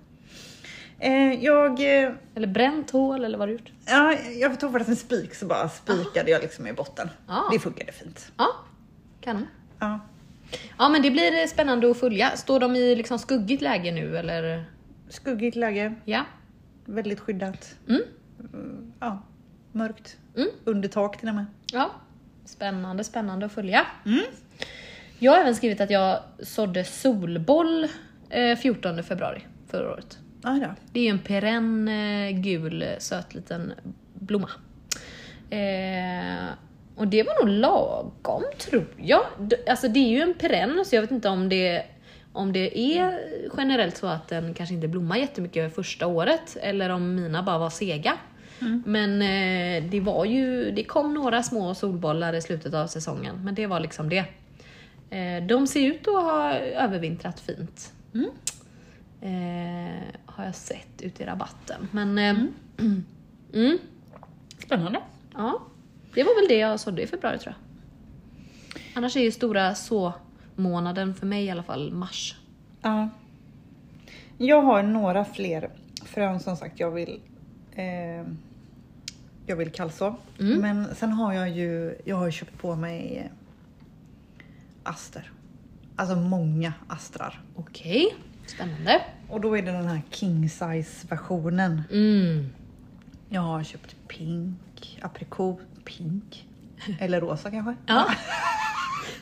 Eh, 0.98 1.44
jag, 1.44 1.70
eh, 2.04 2.12
Eller 2.34 2.46
bränt 2.46 2.90
hål 2.90 3.24
eller 3.24 3.38
vad 3.38 3.48
har 3.48 3.54
du 3.54 3.60
gjort? 3.62 3.72
ja, 3.86 4.14
jag 4.40 4.60
tog 4.60 4.72
faktiskt 4.72 4.88
en 4.90 4.96
spik 4.96 5.34
så 5.34 5.46
bara 5.46 5.68
spikade 5.68 6.30
jag 6.30 6.42
liksom 6.42 6.66
i 6.66 6.72
botten. 6.72 7.08
Ah. 7.26 7.50
Det 7.52 7.58
funkade 7.58 7.92
fint. 7.92 8.32
Ja, 8.36 8.46
kanon. 9.20 9.46
Ja. 9.78 10.00
Ja 10.78 10.88
men 10.88 11.02
det 11.02 11.10
blir 11.10 11.46
spännande 11.46 11.90
att 11.90 12.00
följa. 12.00 12.36
Står 12.36 12.60
de 12.60 12.76
i 12.76 12.96
liksom 12.96 13.18
skuggigt 13.18 13.62
läge 13.62 13.92
nu 13.92 14.16
eller? 14.18 14.64
skuggigt 15.08 15.56
läge, 15.56 15.94
Ja. 16.04 16.24
väldigt 16.84 17.20
skyddat. 17.20 17.74
Mm. 17.88 18.02
Mm, 18.52 18.92
Ja, 19.00 19.22
mörkt. 19.72 20.16
Mm. 20.36 20.48
Under 20.64 20.88
tak 20.88 21.18
till 21.20 21.28
och 21.28 21.34
med. 21.34 21.46
Ja. 21.72 21.90
Spännande, 22.44 23.04
spännande 23.04 23.46
att 23.46 23.52
följa. 23.52 23.86
Mm. 24.06 24.20
Jag 25.22 25.33
har 25.33 25.38
även 25.38 25.54
skrivit 25.54 25.80
att 25.80 25.90
jag 25.90 26.18
sådde 26.38 26.85
solboll 26.85 27.88
eh, 28.30 28.56
14 28.56 29.02
februari 29.02 29.42
förra 29.70 29.92
året. 29.92 30.18
Aj 30.42 30.61
då. 30.61 30.74
Det 30.92 31.00
är 31.00 31.04
ju 31.04 31.11
en 31.11 31.18
perenn 31.18 31.88
eh, 31.88 32.30
gul 32.30 32.85
söt 32.98 33.35
liten 33.35 33.72
blomma. 34.14 34.50
Eh, 35.50 36.48
och 36.96 37.09
det 37.09 37.22
var 37.22 37.44
nog 37.44 37.54
lagom 37.54 38.42
tror 38.59 38.87
jag. 38.96 39.22
Alltså 39.68 39.88
det 39.88 40.00
är 40.00 40.09
ju 40.09 40.20
en 40.20 40.35
perenn 40.35 40.85
så 40.87 40.96
jag 40.96 41.02
vet 41.02 41.11
inte 41.11 41.28
om 41.28 41.48
det, 41.48 41.83
om 42.33 42.52
det 42.52 42.78
är 42.98 43.20
generellt 43.56 43.96
så 43.96 44.06
att 44.06 44.28
den 44.28 44.54
kanske 44.54 44.74
inte 44.74 44.88
blommar 44.88 45.16
jättemycket 45.16 45.74
första 45.74 46.06
året 46.06 46.56
eller 46.61 46.90
om 46.90 47.14
mina 47.14 47.42
bara 47.42 47.59
var 47.59 47.70
sega. 47.70 48.12
Men 48.85 49.22
eh, 49.22 49.90
det 49.90 50.00
var 50.00 50.24
ju, 50.24 50.70
det 50.70 50.85
kom 50.85 51.14
några 51.14 51.42
små 51.42 51.74
solbollar 51.74 52.33
i 52.33 52.42
slutet 52.42 52.74
av 52.74 52.87
säsongen 52.87 53.44
men 53.44 53.54
det 53.54 53.66
var 53.66 53.80
liksom 53.80 54.09
det. 54.09 54.24
Eh, 55.10 55.42
de 55.46 55.66
ser 55.66 55.80
ut 55.80 56.08
att 56.08 56.14
ha 56.14 56.54
övervintrat 56.58 57.40
fint. 57.40 57.92
Eh, 59.20 60.02
har 60.26 60.44
jag 60.44 60.54
sett 60.54 61.02
ute 61.02 61.22
i 61.22 61.26
rabatten. 61.26 61.88
Men 61.90 62.18
eh, 62.18 62.36
mm. 63.54 63.78
Spännande. 64.58 65.00
ja, 65.34 65.62
det 66.14 66.22
var 66.22 66.40
väl 66.40 66.48
det 66.48 66.58
jag 66.58 66.80
sådde 66.80 67.02
i 67.02 67.06
februari 67.06 67.38
tror 67.38 67.54
jag. 67.54 67.70
Annars 68.94 69.16
är 69.16 69.20
ju 69.20 69.30
stora 69.30 69.74
så-månaden 69.74 71.14
för 71.14 71.26
mig 71.26 71.44
i 71.44 71.50
alla 71.50 71.62
fall 71.62 71.92
mars. 71.92 72.36
Ja. 72.82 73.08
Jag 74.38 74.62
har 74.62 74.82
några 74.82 75.24
fler 75.24 75.70
frön 76.04 76.40
som 76.40 76.56
sagt 76.56 76.80
jag 76.80 76.90
vill 76.90 77.20
eh, 77.72 78.26
jag 79.46 79.56
vill 79.56 79.70
kallså. 79.70 80.14
Mm. 80.40 80.60
Men 80.60 80.94
sen 80.94 81.12
har 81.12 81.32
jag 81.32 81.50
ju, 81.50 81.94
jag 82.04 82.16
har 82.16 82.30
köpt 82.30 82.58
på 82.58 82.76
mig 82.76 83.18
eh, 83.24 83.39
aster. 84.90 85.31
Alltså 85.96 86.16
många 86.16 86.72
astrar. 86.88 87.40
Okej, 87.57 88.14
spännande. 88.46 89.03
Och 89.29 89.40
då 89.40 89.59
är 89.59 89.62
det 89.62 89.72
den 89.72 89.88
här 89.88 90.03
king 90.11 90.48
size 90.50 91.07
versionen. 91.09 91.83
Mm. 91.90 92.48
Jag 93.29 93.40
har 93.40 93.62
köpt 93.62 93.96
pink, 94.09 94.98
aprikot, 95.03 95.61
pink. 95.85 96.48
Eller 97.00 97.20
rosa 97.20 97.50
kanske? 97.50 97.74
Ja. 97.87 98.11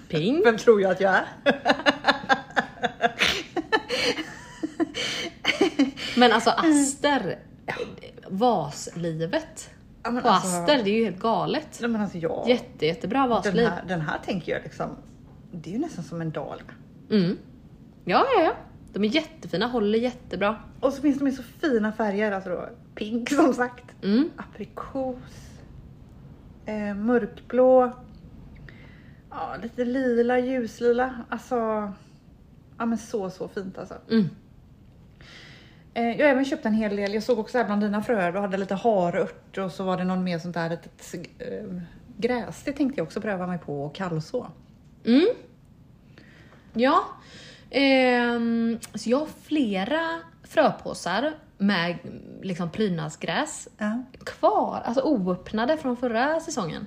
Pink. 0.09 0.47
Vem 0.47 0.59
tror 0.59 0.81
jag 0.83 0.91
att 0.91 1.01
jag 1.01 1.15
är? 1.15 1.27
Men 6.17 6.33
alltså 6.33 6.51
aster, 6.51 7.39
vaslivet 8.29 9.71
Ja, 10.03 10.11
men 10.11 10.23
på 10.23 10.29
alltså- 10.29 10.49
aster, 10.49 10.83
det 10.85 10.91
är 10.91 10.95
ju 10.95 11.05
helt 11.05 11.19
galet. 11.21 11.79
Nej 11.81 11.91
men 11.91 12.01
alltså 12.01 12.19
jag... 12.19 12.45
Jätte, 12.49 12.87
jättebra 12.87 13.21
Den 13.21 13.29
vasliv. 13.29 13.67
här, 13.69 13.85
den 13.89 14.01
här 14.01 14.19
tänker 14.25 14.53
jag 14.53 14.63
liksom, 14.63 14.97
det 15.51 15.71
är 15.71 15.75
ju 15.75 15.79
nästan 15.79 16.05
som 16.05 16.21
en 16.21 16.31
dal. 16.31 16.63
Mm. 17.11 17.37
Ja, 18.05 18.27
ja, 18.37 18.43
ja. 18.43 18.53
De 18.93 19.05
är 19.05 19.09
jättefina, 19.09 19.67
håller 19.67 19.99
jättebra. 19.99 20.57
Och 20.81 20.93
så 20.93 21.03
finns 21.03 21.19
de 21.19 21.29
i 21.29 21.33
så 21.33 21.43
fina 21.43 21.93
färger, 21.93 22.33
alltså 22.33 22.51
då 22.51 22.69
pink 22.95 23.31
som 23.35 23.55
sagt, 23.55 23.85
Mm. 24.03 24.31
aprikos, 24.37 25.51
eh, 26.67 26.95
mörkblå, 26.95 27.93
ja, 29.31 29.57
lite 29.63 29.85
lila, 29.85 30.39
ljuslila. 30.39 31.25
Alltså, 31.29 31.57
ja 32.79 32.87
men 32.87 32.99
så 32.99 33.31
så 33.31 33.49
fint 33.49 33.79
alltså. 33.79 33.95
Mm. 34.11 34.25
Eh, 35.95 36.09
jag 36.19 36.27
har 36.27 36.33
även 36.33 36.45
köpt 36.45 36.67
en 36.67 36.75
hel 36.75 36.97
del, 36.97 37.15
jag 37.15 37.23
såg 37.23 37.39
också 37.39 37.59
här 37.59 37.65
bland 37.65 37.83
dina 37.83 38.03
fröer, 38.03 38.33
du 38.33 38.39
hade 38.39 38.57
lite 38.57 38.75
harört 38.75 39.59
och 39.59 39.73
så 39.73 39.85
var 39.85 39.97
det 39.97 40.05
någon 40.05 40.25
mer 40.25 40.39
sånt 40.39 40.55
där 40.55 40.71
litet 40.71 41.15
eh, 41.39 41.81
gräs. 42.17 42.63
Det 42.65 42.73
tänkte 42.73 43.01
jag 43.01 43.05
också 43.07 43.21
pröva 43.21 43.47
mig 43.47 43.59
på 43.59 43.85
och 43.85 43.95
kallså. 43.95 44.47
Mm. 45.05 45.27
Ja. 46.75 47.05
Ehm, 47.71 48.79
så 48.95 49.11
jag 49.11 49.19
har 49.19 49.29
flera 49.43 50.21
fröpåsar 50.45 51.33
med 51.59 51.97
liksom 52.43 52.71
prydnadsgräs 52.71 53.69
Ja. 53.79 54.03
kvar, 54.25 54.83
alltså 54.85 55.03
oöppnade 55.03 55.77
från 55.77 55.97
förra 55.97 56.41
säsongen. 56.41 56.87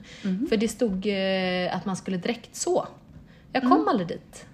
För 0.49 0.57
det 0.57 0.67
stod 0.67 1.07
eh, 1.07 1.75
att 1.75 1.85
man 1.85 1.95
skulle 1.95 2.17
direkt 2.17 2.55
så. 2.55 2.87
Jag 3.53 3.61
kom 3.63 3.87
aldrig 3.87 4.07
dit. 4.07 4.45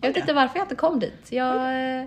Jag 0.00 0.08
vet 0.08 0.16
inte 0.16 0.32
varför 0.32 0.58
jag 0.58 0.64
inte 0.64 0.74
kom 0.74 1.00
dit. 1.00 1.32
Jag, 1.32 1.56
eh, 2.00 2.04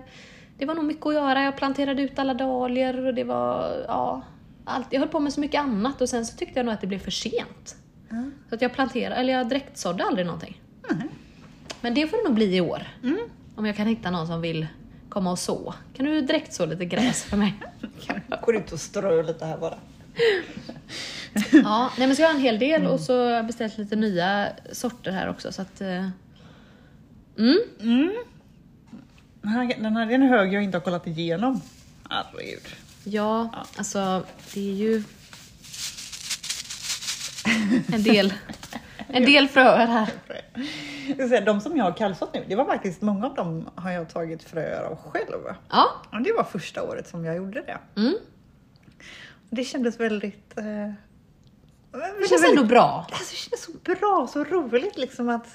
det 0.58 0.66
var 0.66 0.74
nog 0.74 0.84
mycket 0.84 1.06
att 1.06 1.14
göra. 1.14 1.42
Jag 1.42 1.56
planterade 1.56 2.02
ut 2.02 2.18
alla 2.18 2.34
dahlior 2.34 3.06
och 3.06 3.14
det 3.14 3.24
var, 3.24 3.84
ja, 3.88 4.22
allt. 4.64 4.86
Jag 4.90 5.00
höll 5.00 5.08
på 5.08 5.20
med 5.20 5.32
så 5.32 5.40
mycket 5.40 5.60
annat 5.60 6.00
och 6.00 6.08
sen 6.08 6.26
så 6.26 6.36
tyckte 6.36 6.58
jag 6.58 6.66
nog 6.66 6.74
att 6.74 6.80
det 6.80 6.86
blev 6.86 6.98
för 6.98 7.10
sent. 7.10 7.76
Ja. 8.08 8.24
Så 8.48 8.54
att 8.54 8.62
jag 8.62 8.72
planterade, 8.72 9.14
eller 9.16 9.32
jag 9.32 9.48
direktsådde 9.48 10.04
aldrig 10.04 10.26
någonting. 10.26 10.60
Men 11.80 11.94
det 11.94 12.06
får 12.06 12.16
det 12.16 12.24
nog 12.24 12.34
bli 12.34 12.56
i 12.56 12.60
år. 12.60 12.82
Mm. 13.02 13.18
Om 13.54 13.66
jag 13.66 13.76
kan 13.76 13.86
hitta 13.86 14.10
någon 14.10 14.26
som 14.26 14.40
vill 14.40 14.66
komma 15.08 15.30
och 15.30 15.38
så. 15.38 15.74
Kan 15.96 16.06
du 16.06 16.20
direkt 16.20 16.54
så 16.54 16.66
lite 16.66 16.84
gräs 16.84 17.22
för 17.24 17.36
mig? 17.36 17.54
Går 18.42 18.56
ut 18.56 18.72
och 18.72 18.80
strö 18.80 19.22
lite 19.22 19.44
här 19.44 19.58
bara. 19.58 19.78
Ja, 21.52 21.92
nej 21.98 22.06
men 22.06 22.16
så 22.16 22.22
jag 22.22 22.28
har 22.28 22.34
en 22.34 22.40
hel 22.40 22.58
del 22.58 22.86
och 22.86 23.00
så 23.00 23.24
har 23.24 23.30
jag 23.30 23.46
beställt 23.46 23.78
lite 23.78 23.96
nya 23.96 24.48
sorter 24.72 25.12
här 25.12 25.28
också 25.28 25.52
så 25.52 25.62
att... 25.62 25.80
eh, 25.80 26.08
Mm, 27.38 27.58
Mm. 27.80 28.12
Den 29.42 29.50
här, 29.50 29.74
den 29.82 29.96
här 29.96 30.06
är 30.10 30.14
en 30.14 30.22
hög 30.22 30.52
jag 30.54 30.62
inte 30.62 30.78
har 30.78 30.82
kollat 30.84 31.06
igenom. 31.06 31.60
Herregud. 32.10 32.62
ja, 33.04 33.64
alltså 33.76 34.24
det 34.54 34.60
är 34.70 34.74
ju... 34.74 35.02
En 37.92 38.02
del, 38.02 38.32
en 39.16 39.24
del 39.24 39.48
fröer 39.48 39.86
här. 39.86 40.10
De 41.46 41.60
som 41.60 41.76
jag 41.76 41.84
har 41.84 41.92
kallsått 41.92 42.34
nu, 42.34 42.44
det 42.48 42.54
var 42.56 42.64
faktiskt 42.64 43.02
många 43.02 43.26
av 43.26 43.34
dem 43.34 43.68
har 43.74 43.90
jag 43.90 44.08
tagit 44.08 44.42
fröer 44.42 44.82
av 44.82 44.96
själv. 44.96 45.38
Ja, 45.70 45.86
Och 46.12 46.22
det 46.22 46.32
var 46.32 46.44
första 46.44 46.82
året 46.82 47.08
som 47.08 47.24
jag 47.24 47.36
gjorde 47.36 47.62
det. 47.62 47.78
mm. 48.00 48.14
Det 49.50 49.64
kändes 49.64 50.00
väldigt... 50.00 50.58
Eh, 50.58 50.64
det 50.64 50.94
det 52.20 52.28
känns 52.28 52.44
ändå 52.48 52.64
bra. 52.64 53.06
Alltså, 53.10 53.30
det 53.30 53.36
kändes 53.36 53.62
så 53.64 53.72
bra, 54.00 54.28
så 54.32 54.44
roligt 54.44 54.98
liksom 54.98 55.28
att 55.28 55.46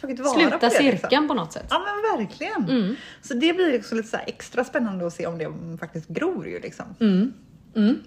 tagit 0.00 0.20
vara 0.20 0.34
på 0.34 0.40
Sluta 0.40 0.58
det. 0.58 0.70
cirkeln 0.70 0.92
Liksom. 1.00 1.28
på 1.28 1.34
något 1.34 1.52
sätt. 1.52 1.66
Ja 1.70 1.78
men 1.78 2.18
verkligen. 2.18 2.62
Mm. 2.70 2.96
Så 3.22 3.34
det 3.34 3.52
blir 3.52 3.72
liksom 3.72 3.96
lite 3.96 4.08
så 4.10 4.16
extra 4.26 4.64
spännande 4.64 5.06
att 5.06 5.12
se 5.12 5.26
om 5.26 5.38
det 5.38 5.78
faktiskt 5.78 6.08
gror 6.08 6.48
ju 6.48 6.60
liksom. 6.60 6.84
Mm. 7.00 7.32
Mm. 7.76 8.02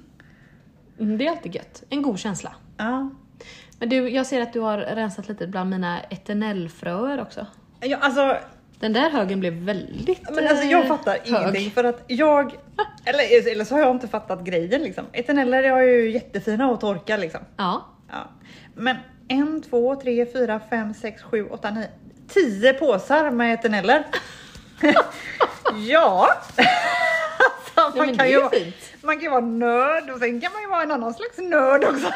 Mm, 0.99 1.17
Det 1.17 1.25
är 1.27 1.31
alltid 1.31 1.55
gött. 1.55 1.83
En 1.89 2.01
god 2.01 2.19
känsla. 2.19 2.55
Ja. 2.77 3.09
Men 3.79 3.89
du, 3.89 4.09
jag 4.09 4.25
ser 4.25 4.41
att 4.41 4.53
du 4.53 4.59
har 4.59 4.77
rensat 4.77 5.27
lite 5.27 5.47
bland 5.47 5.69
mina 5.69 6.01
eternellfröer 6.01 7.21
också. 7.21 7.45
ja 7.79 7.97
alltså 8.01 8.37
Den 8.79 8.93
där 8.93 9.09
högen 9.09 9.39
blev 9.39 9.53
väldigt 9.53 10.29
Men 10.29 10.47
alltså 10.47 10.65
jag 10.65 10.81
eh, 10.81 10.87
fattar 10.87 11.11
hög. 11.11 11.27
ingenting 11.27 11.71
för 11.71 11.83
att 11.83 12.03
jag, 12.07 12.55
eller, 13.05 13.51
eller 13.51 13.65
så 13.65 13.75
har 13.75 13.81
jag 13.81 13.91
inte 13.91 14.07
fattat 14.07 14.43
grejen 14.43 14.81
liksom. 14.81 15.05
Eterneller 15.13 15.63
är 15.63 15.81
ju 15.81 16.11
jättefina 16.11 16.65
att 16.71 16.81
torka 16.81 17.17
liksom. 17.17 17.41
Ja. 17.57 17.85
Ja. 18.11 18.29
Men 18.75 18.95
en, 19.27 19.61
två, 19.61 19.95
tre, 19.95 20.25
fyra, 20.33 20.61
fem, 20.69 20.93
sex, 20.93 21.23
sju, 21.23 21.47
åtta, 21.49 21.69
nio, 21.69 21.87
tio 22.27 22.73
påsar 22.73 23.31
med 23.31 23.53
eterneller. 23.53 24.03
ja. 25.87 26.27
alltså, 27.75 27.97
ja, 27.97 28.05
men 28.05 28.17
det 28.17 28.23
är 28.23 28.27
ju 28.27 28.41
vara, 28.41 28.51
man 29.01 29.15
kan 29.15 29.23
ju 29.23 29.29
vara 29.29 29.41
nörd 29.41 30.09
och 30.09 30.19
sen 30.19 30.41
kan 30.41 30.51
man 30.53 30.61
ju 30.61 30.67
vara 30.67 30.83
en 30.83 30.91
annan 30.91 31.13
slags 31.13 31.37
nörd 31.37 31.83
också. 31.83 32.13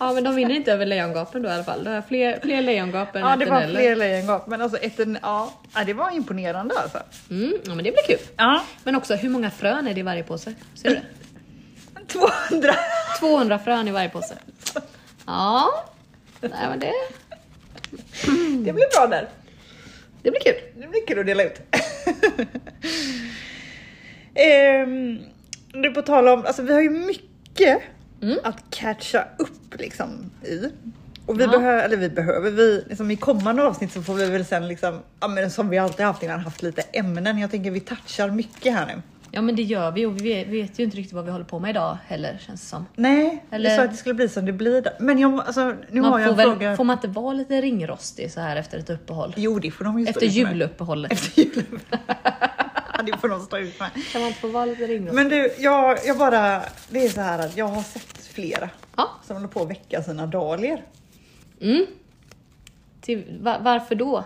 Ja 0.00 0.12
men 0.12 0.24
de 0.24 0.34
vinner 0.34 0.54
inte 0.54 0.72
över 0.72 0.86
lejongapen 0.86 1.42
då 1.42 1.48
i 1.48 1.52
alla 1.52 1.64
fall. 1.64 1.84
Det 1.84 1.90
är 1.90 2.02
fler, 2.02 2.38
fler 2.42 2.62
lejongap 2.62 3.16
än 3.16 3.22
Ja 3.22 3.36
det 3.36 3.44
var 3.46 3.60
fler 3.68 3.96
lejongap 3.96 4.46
men 4.46 4.62
alltså 4.62 4.78
etern, 4.78 5.18
ja, 5.22 5.52
det 5.86 5.92
var 5.92 6.10
imponerande 6.10 6.74
alltså. 6.78 6.98
Mm, 7.30 7.52
ja 7.64 7.74
men 7.74 7.84
det 7.84 7.92
blir 7.92 8.02
kul. 8.06 8.26
Ja. 8.36 8.62
Men 8.84 8.96
också 8.96 9.14
hur 9.14 9.28
många 9.28 9.50
frön 9.50 9.86
är 9.86 9.94
det 9.94 10.00
i 10.00 10.02
varje 10.02 10.22
påse? 10.22 10.54
Ser 10.74 10.88
du 10.88 10.94
det? 10.94 11.02
200. 12.06 12.74
200 13.20 13.58
frön 13.58 13.88
i 13.88 13.90
varje 13.90 14.08
påse. 14.08 14.34
Ja. 15.26 15.84
Nej 16.40 16.50
men 16.70 16.78
det, 16.78 16.92
Det 18.64 18.72
blir 18.72 18.96
bra 18.96 19.06
där. 19.06 19.28
det 20.22 20.30
blir 20.30 20.40
kul. 20.40 20.54
Det 20.76 20.86
blir 20.86 21.06
kul 21.06 21.18
att 21.18 21.26
dela 21.26 21.42
ut. 21.42 21.60
ehm, 24.34 25.18
du 25.72 25.90
på 25.90 26.02
tal 26.02 26.28
om, 26.28 26.46
alltså 26.46 26.62
vi 26.62 26.72
har 26.72 26.80
ju 26.80 26.90
mycket 26.90 27.82
Mm. 28.22 28.38
att 28.44 28.56
catcha 28.70 29.24
upp 29.38 29.78
liksom 29.80 30.30
i. 30.44 30.70
Och 31.26 31.40
vi 31.40 31.44
Ja. 31.44 31.50
behöver, 31.50 31.84
eller 31.84 31.96
vi 31.96 32.08
behöver, 32.10 32.50
vi, 32.50 32.84
liksom 32.88 33.10
i 33.10 33.16
kommande 33.16 33.62
avsnitt 33.62 33.92
så 33.92 34.02
får 34.02 34.14
vi 34.14 34.26
väl 34.30 34.44
sen 34.44 34.68
liksom, 34.68 35.00
ja 35.20 35.28
men 35.28 35.50
som 35.50 35.68
vi 35.68 35.78
alltid 35.78 36.06
haft 36.06 36.22
innan, 36.22 36.40
haft 36.40 36.62
lite 36.62 36.82
ämnen. 36.92 37.38
Jag 37.38 37.50
tänker 37.50 37.70
vi 37.70 37.80
touchar 37.80 38.30
mycket 38.30 38.74
här 38.74 38.86
nu. 38.86 39.02
Ja 39.30 39.42
men 39.42 39.56
det 39.56 39.62
gör 39.62 39.90
vi 39.90 40.06
och 40.06 40.16
vi 40.16 40.22
vet, 40.34 40.46
vi 40.48 40.56
ju 40.76 40.84
inte 40.84 40.96
riktigt 40.96 41.12
vad 41.12 41.24
vi 41.24 41.30
håller 41.30 41.44
på 41.44 41.58
med 41.58 41.70
idag 41.70 41.98
heller 42.06 42.38
känns 42.46 42.60
det 42.60 42.66
som. 42.66 42.86
Nej, 42.96 43.44
Eller- 43.50 43.70
jag 43.70 43.78
sa 43.78 43.84
att 43.84 43.90
det 43.90 43.96
skulle 43.96 44.14
bli 44.14 44.28
som 44.28 44.44
det 44.46 44.52
blir. 44.52 44.82
där. 44.82 44.92
Men 45.00 45.18
jag, 45.18 45.40
alltså, 45.40 45.74
nu 45.90 46.00
har 46.00 46.10
Man 46.10 46.22
jag 46.22 46.28
får, 46.28 46.42
en 46.42 46.48
väl, 46.48 46.56
fråga. 46.58 46.76
får 46.76 46.84
man 46.84 46.96
inte 46.96 47.08
vara 47.08 47.32
lite 47.32 47.60
ringrostig 47.60 48.32
så 48.32 48.40
här 48.40 48.56
efter 48.56 48.78
ett 48.78 48.90
uppehåll? 48.90 49.34
Jo, 49.36 49.58
det 49.58 49.70
får 49.70 49.84
de 49.84 49.98
ju 50.00 50.06
Efter 50.06 50.26
juluppehållet. 50.26 51.12
Efter 51.12 51.42
julen. 51.42 51.80
det 53.06 53.18
får 53.18 53.28
de 53.28 53.40
stå 53.40 53.56
ut 53.58 53.80
med. 53.80 53.90
Kan 54.12 54.20
man 54.20 54.28
inte 54.28 54.40
få 54.40 54.48
vara 54.48 54.64
lite 54.64 54.86
ringrostig? 54.86 55.14
Men 55.14 55.28
du, 55.28 55.54
jag, 55.58 55.98
jag 56.04 56.18
bara, 56.18 56.62
det 56.88 57.04
är 57.04 57.08
så 57.08 57.20
här 57.20 57.38
att 57.38 57.56
jag 57.56 57.66
har 57.68 57.82
sett 57.82 58.26
flera 58.26 58.70
Ja. 58.96 59.10
som 59.26 59.36
håller 59.36 59.48
på 59.48 59.62
att 59.62 59.70
väcka 59.70 60.02
sina 60.02 60.26
dahlior. 60.26 60.80
Mm. 61.60 61.86
Till, 63.00 63.38
va, 63.42 63.58
varför 63.60 63.94
då? 63.94 64.24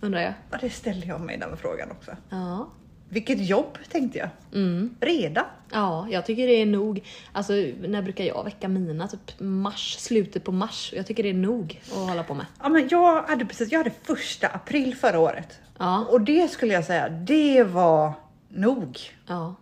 Undrar 0.00 0.20
jag. 0.20 0.32
Ja, 0.50 0.58
det 0.60 0.70
ställer 0.70 1.06
jag 1.06 1.20
mig 1.20 1.38
den 1.38 1.56
frågan 1.56 1.90
också. 1.90 2.16
Ja. 2.28 2.68
Vilket 3.08 3.48
jobb 3.48 3.78
tänkte 3.88 4.18
jag. 4.18 4.28
Mm. 4.54 4.96
Redan? 5.00 5.44
Ja, 5.72 6.06
jag 6.10 6.26
tycker 6.26 6.46
det 6.46 6.52
är 6.52 6.66
nog. 6.66 7.04
Alltså, 7.32 7.52
när 7.80 8.02
brukar 8.02 8.24
jag 8.24 8.44
väcka 8.44 8.68
mina? 8.68 9.08
Typ 9.08 9.40
mars, 9.40 9.96
slutet 9.98 10.44
på 10.44 10.52
mars. 10.52 10.92
Jag 10.96 11.06
tycker 11.06 11.22
det 11.22 11.28
är 11.28 11.34
nog 11.34 11.80
att 11.90 12.08
hålla 12.08 12.22
på 12.22 12.34
med. 12.34 12.46
Ja, 12.62 12.68
men 12.68 12.88
jag 12.90 13.22
hade 13.22 13.44
precis, 13.44 13.72
jag 13.72 13.78
hade 13.78 13.92
första 14.02 14.48
april 14.48 14.94
förra 14.94 15.18
året. 15.18 15.60
Ja. 15.78 16.04
Och 16.04 16.20
det 16.20 16.50
skulle 16.50 16.74
jag 16.74 16.84
säga, 16.84 17.08
det 17.08 17.64
var 17.64 18.12
nog. 18.48 18.98
Ja. 19.26 19.54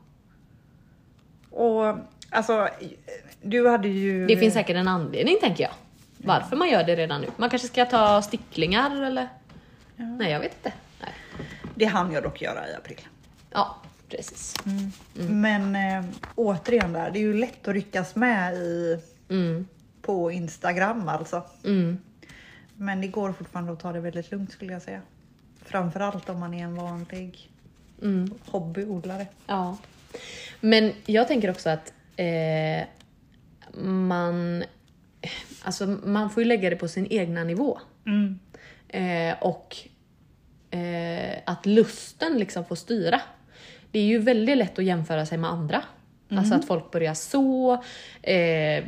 Och 1.51 1.97
alltså, 2.31 2.69
du 3.43 3.69
hade 3.69 3.89
ju... 3.89 4.27
Det 4.27 4.37
finns 4.37 4.55
säkert 4.55 4.77
en 4.77 4.89
anledning 4.89 5.37
tänker 5.41 5.65
jag. 5.65 5.73
Varför 6.19 6.57
man 6.57 6.69
gör 6.69 6.85
det 6.85 6.97
redan 6.97 7.21
nu. 7.21 7.27
Man 7.37 7.51
kanske 7.51 7.69
ska 7.69 7.85
ta 7.85 8.23
sticklingar 8.23 9.03
eller? 9.03 9.29
Nej, 9.97 10.33
jag 10.33 10.41
vet 10.41 10.55
inte. 10.55 10.73
Nej. 11.01 11.11
Det 11.75 11.85
hann 11.85 12.13
jag 12.13 12.23
dock 12.23 12.43
göra 12.43 12.69
i 12.69 12.75
april. 12.75 13.01
Ja, 13.51 13.77
precis. 14.09 14.55
Men 15.15 15.77
eh, 15.77 16.05
återigen 16.35 16.93
där, 16.93 17.11
det 17.11 17.19
är 17.19 17.21
ju 17.21 17.35
lätt 17.35 17.69
att 17.69 17.75
ryckas 17.75 18.15
med 18.17 18.55
i, 18.55 18.99
Mm. 19.29 19.67
på 20.03 20.31
Instagram 20.33 21.09
alltså. 21.09 21.43
Mm. 21.65 21.99
Men 22.77 23.01
det 23.01 23.07
går 23.07 23.33
fortfarande 23.33 23.73
att 23.73 23.81
ta 23.81 23.93
det 23.93 24.01
väldigt 24.01 24.31
lugnt 24.31 24.53
skulle 24.53 24.73
jag 24.73 24.83
säga. 24.83 25.03
Framförallt 25.65 26.29
om 26.29 26.41
man 26.41 26.55
är 26.55 26.65
en 26.65 26.75
vanlig 26.75 27.51
Mm. 28.03 28.31
hobbyodlare. 28.47 29.27
Ja. 29.47 29.77
Men 30.61 30.93
jag 31.07 31.29
tänker 31.29 31.51
också 31.51 31.71
att 31.71 31.93
eh, 32.17 32.87
man, 33.85 34.65
alltså 35.63 35.87
man 35.87 36.31
får 36.31 36.43
ju 36.43 36.49
lägga 36.49 36.71
det 36.71 36.77
på 36.77 36.89
sin 36.89 37.07
egna 37.11 37.45
nivå. 37.45 37.79
Mm. 38.07 38.39
Eh, 38.89 39.37
och 39.43 39.77
eh, 40.71 41.39
att 41.47 41.67
lusten 41.67 42.39
liksom 42.39 42.65
får 42.65 42.77
styra. 42.77 43.21
Det 43.91 43.99
är 43.99 44.03
ju 44.05 44.19
väldigt 44.19 44.57
lätt 44.57 44.79
att 44.79 44.85
jämföra 44.85 45.27
sig 45.27 45.39
med 45.39 45.51
andra. 45.51 45.83
Alltså 46.31 46.55
att 46.55 46.65
folk 46.67 46.91
börjar 46.91 47.15
så. 47.15 47.73
Eh, 48.23 48.85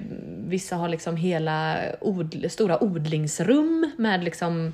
vissa 0.46 0.76
har 0.76 0.88
liksom 0.88 1.16
hela 1.16 1.76
odl- 2.00 2.48
stora 2.48 2.84
odlingsrum 2.84 3.90
med 3.96 4.24
liksom 4.24 4.72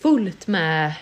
fullt 0.00 0.46
med 0.46 0.92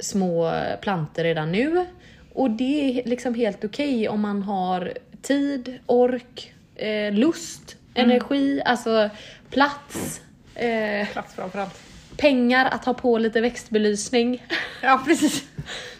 små 0.00 0.52
planter 0.82 1.24
redan 1.24 1.52
nu. 1.52 1.86
Och 2.32 2.50
det 2.50 2.98
är 3.00 3.08
liksom 3.08 3.34
helt 3.34 3.64
okej 3.64 4.08
om 4.08 4.20
man 4.20 4.42
har 4.42 4.92
tid, 5.22 5.78
ork, 5.86 6.52
eh, 6.76 7.12
lust, 7.12 7.76
energi, 7.94 8.62
alltså 8.64 9.10
plats. 9.50 10.20
Eh, 10.54 11.08
Plats 11.08 11.34
framförallt. 11.34 11.80
pengar 12.16 12.66
att 12.66 12.84
ha 12.84 12.94
på 12.94 13.18
lite 13.18 13.40
växtbelysning. 13.40 14.42
Ja 14.82 15.02
precis. 15.06 15.44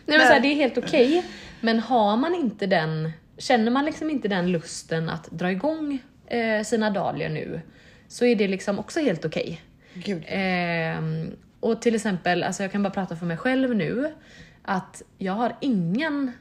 Nej, 0.06 0.18
men 0.18 0.26
så 0.26 0.32
här, 0.32 0.40
det 0.40 0.48
är 0.48 0.54
helt 0.54 0.78
okej. 0.78 1.24
Men 1.62 1.80
har 1.80 2.16
man 2.16 2.34
inte 2.34 2.66
den, 2.66 3.12
känner 3.38 3.70
man 3.70 3.84
liksom 3.84 4.10
inte 4.10 4.28
den 4.28 4.52
lusten 4.52 5.08
att 5.08 5.30
dra 5.30 5.50
igång 5.50 5.98
eh, 6.26 6.62
sina 6.62 6.90
dahlior 6.90 7.28
nu 7.28 7.60
så 8.08 8.24
är 8.24 8.36
det 8.36 8.48
liksom 8.48 8.78
också 8.78 9.00
helt 9.00 9.24
okej. 9.24 9.62
Gud. 9.94 10.24
Ehm, 10.26 11.30
och 11.60 11.82
till 11.82 11.94
exempel, 11.94 12.42
alltså 12.42 12.62
jag 12.62 12.72
kan 12.72 12.82
bara 12.82 12.90
prata 12.90 13.16
för 13.16 13.26
mig 13.26 13.36
själv 13.36 13.76
nu, 13.76 14.14
att 14.62 15.02
jag 15.18 15.32
har 15.32 15.56
ingen 15.60 16.32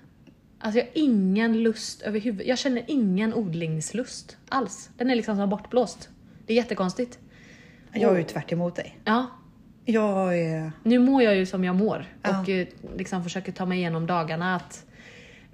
Alltså 0.64 0.80
jag 0.80 0.86
har 0.86 0.92
ingen 0.94 1.64
lust 1.64 2.02
överhuvud. 2.02 2.48
Jag 2.48 2.58
känner 2.58 2.84
ingen 2.88 3.34
odlingslust 3.34 4.38
alls. 4.50 4.90
Den 4.98 5.10
är 5.10 5.16
liksom 5.16 5.36
som 5.38 5.50
bortblåst. 5.50 6.10
Det 6.46 6.54
är 6.54 6.58
jättekonstigt. 6.58 7.20
Jag 7.94 8.14
är 8.14 8.18
ju 8.18 8.24
tvärt 8.24 8.52
emot 8.52 8.76
dig. 8.76 8.98
Ja, 9.06 9.28
Jag 9.86 10.40
är... 10.40 10.72
nu 10.84 11.00
mår 11.00 11.24
jag 11.24 11.36
ju 11.36 11.46
som 11.46 11.64
jag 11.64 11.76
mår 11.76 12.06
Ja. 12.22 12.42
och 12.42 12.50
eh, 12.50 12.68
liksom 12.98 13.24
försöker 13.24 13.52
ta 13.52 13.66
mig 13.66 13.78
igenom 13.78 14.08
dagarna 14.08 14.56
att 14.56 14.86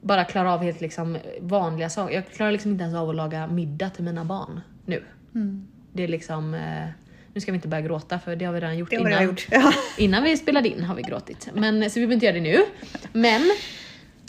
bara 0.02 0.24
klara 0.24 0.54
av 0.54 0.64
helt 0.64 0.82
liksom 0.82 1.18
vanliga 1.42 1.90
saker. 1.90 2.16
Jag 2.16 2.30
klarar 2.30 2.52
liksom 2.52 2.72
inte 2.72 2.84
ens 2.84 2.96
av 2.96 3.10
att 3.10 3.16
laga 3.16 3.48
middag 3.48 3.90
till 3.90 4.04
mina 4.04 4.26
barn 4.26 4.62
nu. 4.86 5.04
Mm. 5.36 5.68
Det 5.94 6.04
är 6.04 6.08
liksom, 6.08 6.54
eh, 6.54 6.88
nu 7.34 7.42
ska 7.42 7.52
vi 7.52 7.56
inte 7.56 7.68
börja 7.68 7.88
gråta 7.88 8.20
för 8.20 8.36
det 8.36 8.46
har 8.46 8.54
vi 8.54 8.60
redan 8.60 8.78
gjort 8.78 8.94
innan. 8.94 9.24
gjort. 9.24 9.48
Ja. 9.52 9.74
Innan 9.98 10.24
vi 10.24 10.38
spelade 10.38 10.70
in 10.70 10.84
har 10.84 10.96
vi 10.96 11.02
gråtit. 11.02 11.50
Men, 11.54 11.90
så 11.90 12.00
vi 12.00 12.08
behöver 12.08 12.14
inte 12.14 12.26
göra 12.26 12.36
det 12.36 12.42
nu. 12.42 12.66
Men 13.14 13.42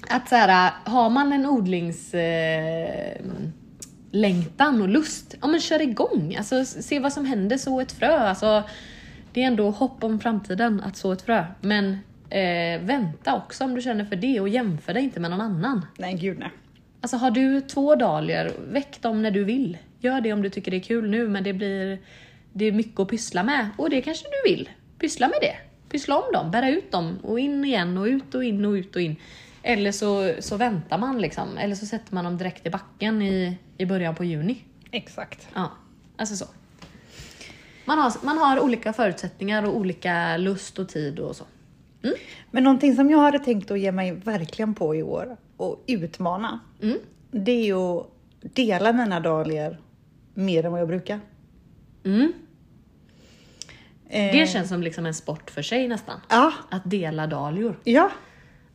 att 0.08 0.28
så 0.28 0.36
här, 0.36 0.72
har 0.84 1.10
man 1.10 1.32
en 1.32 1.46
odlings... 1.46 2.14
Eh, 2.14 3.16
längtan 4.10 4.82
och 4.82 4.88
lust, 4.88 5.34
ja 5.40 5.46
men 5.46 5.60
kör 5.60 5.82
igång. 5.82 6.36
Alltså 6.38 6.64
se 6.64 6.98
vad 6.98 7.12
som 7.12 7.24
händer, 7.24 7.56
så 7.56 7.80
ett 7.80 7.92
frö. 7.92 8.18
Alltså, 8.18 8.62
det 9.32 9.42
är 9.42 9.46
ändå 9.46 9.70
hopp 9.70 10.04
om 10.04 10.20
framtiden 10.20 10.80
att 10.80 10.96
så 10.96 11.12
ett 11.12 11.22
frö. 11.22 11.46
Men 11.60 11.98
eh, 12.30 12.80
vänta 12.80 13.36
också 13.36 13.64
om 13.64 13.74
du 13.74 13.80
känner 13.80 14.04
för 14.04 14.16
det 14.16 14.40
och 14.40 14.48
jämför 14.48 14.94
dig 14.94 15.02
inte 15.02 15.20
med 15.20 15.30
någon 15.30 15.40
annan. 15.40 15.86
Nej 15.98 16.14
gud 16.14 16.38
nej. 16.38 16.50
Alltså 17.00 17.16
har 17.16 17.30
du 17.30 17.60
två 17.60 17.94
dahlior, 17.94 18.52
väck 18.72 19.02
dem 19.02 19.22
när 19.22 19.30
du 19.30 19.44
vill. 19.44 19.78
Gör 20.00 20.20
det 20.20 20.32
om 20.32 20.42
du 20.42 20.50
tycker 20.50 20.70
det 20.70 20.76
är 20.76 20.80
kul 20.80 21.10
nu 21.10 21.28
men 21.28 21.44
det 21.44 21.52
blir 21.52 21.98
det 22.52 22.64
är 22.64 22.72
mycket 22.72 23.00
att 23.00 23.08
pyssla 23.08 23.42
med 23.42 23.68
och 23.76 23.90
det 23.90 24.02
kanske 24.02 24.24
du 24.24 24.50
vill. 24.50 24.68
Pyssla 24.98 25.28
med 25.28 25.38
det. 25.40 25.56
Pyssla 25.90 26.18
om 26.18 26.32
dem, 26.32 26.50
bära 26.50 26.70
ut 26.70 26.92
dem 26.92 27.18
och 27.22 27.40
in 27.40 27.64
igen 27.64 27.98
och 27.98 28.04
ut 28.04 28.34
och 28.34 28.44
in 28.44 28.64
och 28.64 28.72
ut 28.72 28.96
och 28.96 29.02
in. 29.02 29.16
Eller 29.62 29.92
så, 29.92 30.34
så 30.38 30.56
väntar 30.56 30.98
man 30.98 31.20
liksom, 31.20 31.58
eller 31.58 31.74
så 31.74 31.86
sätter 31.86 32.14
man 32.14 32.24
dem 32.24 32.38
direkt 32.38 32.66
i 32.66 32.70
backen 32.70 33.22
i, 33.22 33.58
i 33.78 33.86
början 33.86 34.14
på 34.14 34.24
juni. 34.24 34.64
Exakt. 34.90 35.48
Ja, 35.54 35.70
alltså 36.16 36.36
så. 36.36 36.44
Man 37.84 37.98
har, 37.98 38.12
man 38.22 38.38
har 38.38 38.60
olika 38.60 38.92
förutsättningar 38.92 39.62
och 39.62 39.76
olika 39.76 40.36
lust 40.36 40.78
och 40.78 40.88
tid 40.88 41.18
och 41.18 41.36
så. 41.36 41.44
Men 42.50 42.64
någonting 42.64 42.96
som 42.96 43.10
jag 43.10 43.18
hade 43.18 43.38
tänkt 43.38 43.70
att 43.70 43.80
ge 43.80 43.92
mig 43.92 44.12
verkligen 44.12 44.74
på 44.74 44.94
i 44.94 45.02
år 45.02 45.36
och 45.56 45.84
utmana. 45.86 46.60
Mm. 46.82 46.98
Det 47.30 47.52
är 47.52 47.64
ju 47.64 47.74
att 47.76 48.06
dela 48.40 48.92
mina 48.92 49.20
dahlior 49.20 49.80
mer 50.34 50.64
än 50.66 50.72
vad 50.72 50.80
jag 50.80 50.88
brukar. 50.88 51.20
Mm. 52.04 52.32
Eh, 54.08 54.32
Det 54.32 54.48
känns 54.50 54.68
som 54.68 54.82
liksom 54.82 55.06
en 55.06 55.14
sport 55.14 55.50
för 55.50 55.62
sig 55.62 55.88
nästan. 55.88 56.20
Ja, 56.28 56.52
Att 56.70 56.82
dela 56.90 57.26
dahlior. 57.26 57.78
ja. 57.84 58.10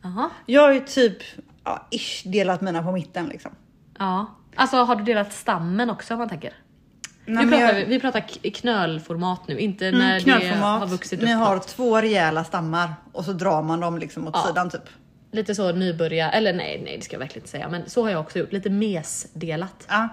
Jaha. 0.02 0.30
Jag 0.46 0.62
har 0.62 0.72
ju 0.72 0.80
typ 0.80 1.16
ja, 1.64 1.88
ish, 1.90 2.22
delat 2.26 2.60
mina 2.60 2.82
på 2.82 2.92
mitten 2.92 3.26
liksom. 3.26 3.50
Ja. 3.98 4.26
Alltså 4.54 4.76
har 4.76 4.96
du 4.96 5.04
delat 5.04 5.32
stammen 5.32 5.90
också 5.90 6.14
om 6.14 6.18
man 6.18 6.28
tänker? 6.28 6.52
Nej, 7.26 7.44
vi, 7.44 7.50
men 7.50 7.60
pratar, 7.60 7.78
jag- 7.78 7.86
vi 7.86 8.00
pratar 8.00 8.20
k- 8.20 8.50
knölformat 8.54 9.48
nu, 9.48 9.58
inte 9.58 9.86
Mm, 9.88 9.98
när 10.00 10.20
det 10.20 10.56
har 10.56 10.86
vuxit 10.86 11.22
Ni 11.22 11.32
upp 11.34 11.38
har 11.40 11.54
något. 11.56 11.68
två 11.68 12.00
rejäla 12.00 12.44
stammar 12.44 12.94
och 13.12 13.24
så 13.24 13.32
drar 13.32 13.62
man 13.62 13.80
dem 13.80 13.98
liksom 13.98 14.28
åt 14.28 14.34
Ja. 14.36 14.44
sidan 14.48 14.70
typ. 14.70 14.80
Lite 15.32 15.54
så 15.54 15.72
nybörja, 15.72 16.30
eller 16.30 16.52
nej, 16.52 16.80
nej 16.84 16.96
det 16.98 17.04
ska 17.04 17.14
jag 17.14 17.18
verkligen 17.20 17.40
inte 17.42 17.50
säga, 17.50 17.68
men 17.68 17.90
så 17.90 18.02
har 18.02 18.10
jag 18.10 18.20
också 18.20 18.38
gjort. 18.38 18.52
Lite 18.52 18.70
mesdelat. 18.70 19.86
Ja. 19.88 20.08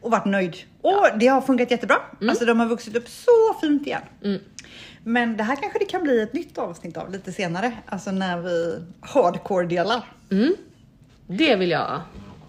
Och 0.00 0.10
varit 0.10 0.24
nöjd. 0.24 0.56
Och 0.82 1.06
det 1.18 1.26
har 1.26 1.40
funkat 1.40 1.70
jättebra. 1.70 1.96
Alltså 2.28 2.44
de 2.44 2.60
har 2.60 2.66
vuxit 2.66 2.96
upp 2.96 3.08
så 3.08 3.54
fint 3.60 3.86
igen. 3.86 4.02
Mm. 4.24 4.40
Men 5.04 5.36
det 5.36 5.42
här 5.42 5.56
kanske 5.56 5.78
det 5.78 5.84
kan 5.84 6.02
bli 6.02 6.22
ett 6.22 6.32
nytt 6.32 6.58
avsnitt 6.58 6.96
av 6.96 7.10
lite 7.12 7.32
senare. 7.32 7.72
Alltså 7.86 8.10
när 8.10 8.38
vi 8.40 8.78
hardcore 9.00 9.66
delar. 9.66 10.02
Mm. 10.30 10.54
Det 11.26 11.56
vill 11.56 11.70
jag. 11.70 12.00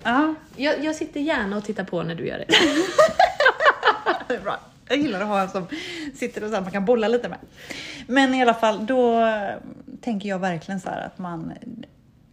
Ja, 0.04 0.36
jag. 0.56 0.84
Jag 0.84 0.96
sitter 0.96 1.20
gärna 1.20 1.58
och 1.58 1.64
tittar 1.64 1.84
på 1.84 2.04
när 2.04 2.16
du 2.16 2.28
gör 2.28 2.38
det. 2.38 2.46
bra. 4.40 4.60
Jag 4.90 4.98
gillar 4.98 5.22
att 5.22 5.28
ha 5.28 5.42
en 5.42 5.50
som 5.50 5.68
sitter 6.16 6.44
och 6.44 6.50
så 6.50 6.56
här, 6.56 6.62
man 6.62 6.72
kan 6.72 6.86
bolla 6.86 7.08
lite 7.08 7.30
med. 7.30 7.40
Men 8.08 8.34
i 8.34 8.42
alla 8.42 8.54
fall, 8.54 8.86
då 8.86 9.20
eh, 9.26 9.56
tänker 10.02 10.30
jag 10.30 10.40
verkligen 10.40 10.80
så 10.80 10.90
här 10.90 11.06
att 11.06 11.18
man 11.18 11.54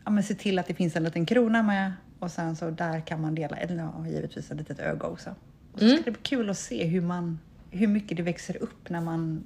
ja, 0.05 0.11
men 0.11 0.23
ser 0.25 0.35
till 0.35 0.59
att 0.59 0.67
det 0.67 0.75
finns 0.75 0.97
en 0.97 1.05
liten 1.05 1.27
krona 1.27 1.63
med 1.63 1.93
och 2.19 2.31
sen 2.31 2.57
så 2.57 2.71
där 2.71 3.01
kan 3.01 3.21
man 3.21 3.35
dela, 3.35 3.57
eller 3.57 3.77
ja, 3.77 4.07
givetvis 4.07 4.51
ett 4.51 4.57
litet 4.59 4.79
öga 4.79 5.07
också. 5.07 5.31
Och 5.73 5.79
så 5.81 5.87
ska 5.87 5.93
Mm. 5.93 6.03
det 6.05 6.11
bli 6.11 6.21
kul 6.23 6.51
att 6.51 6.59
se 6.59 6.85
hur, 6.87 7.01
man, 7.01 7.39
hur 7.71 7.87
mycket 7.87 8.17
det 8.17 8.23
växer 8.23 8.63
upp 8.63 8.89
när 8.91 9.01
man 9.01 9.45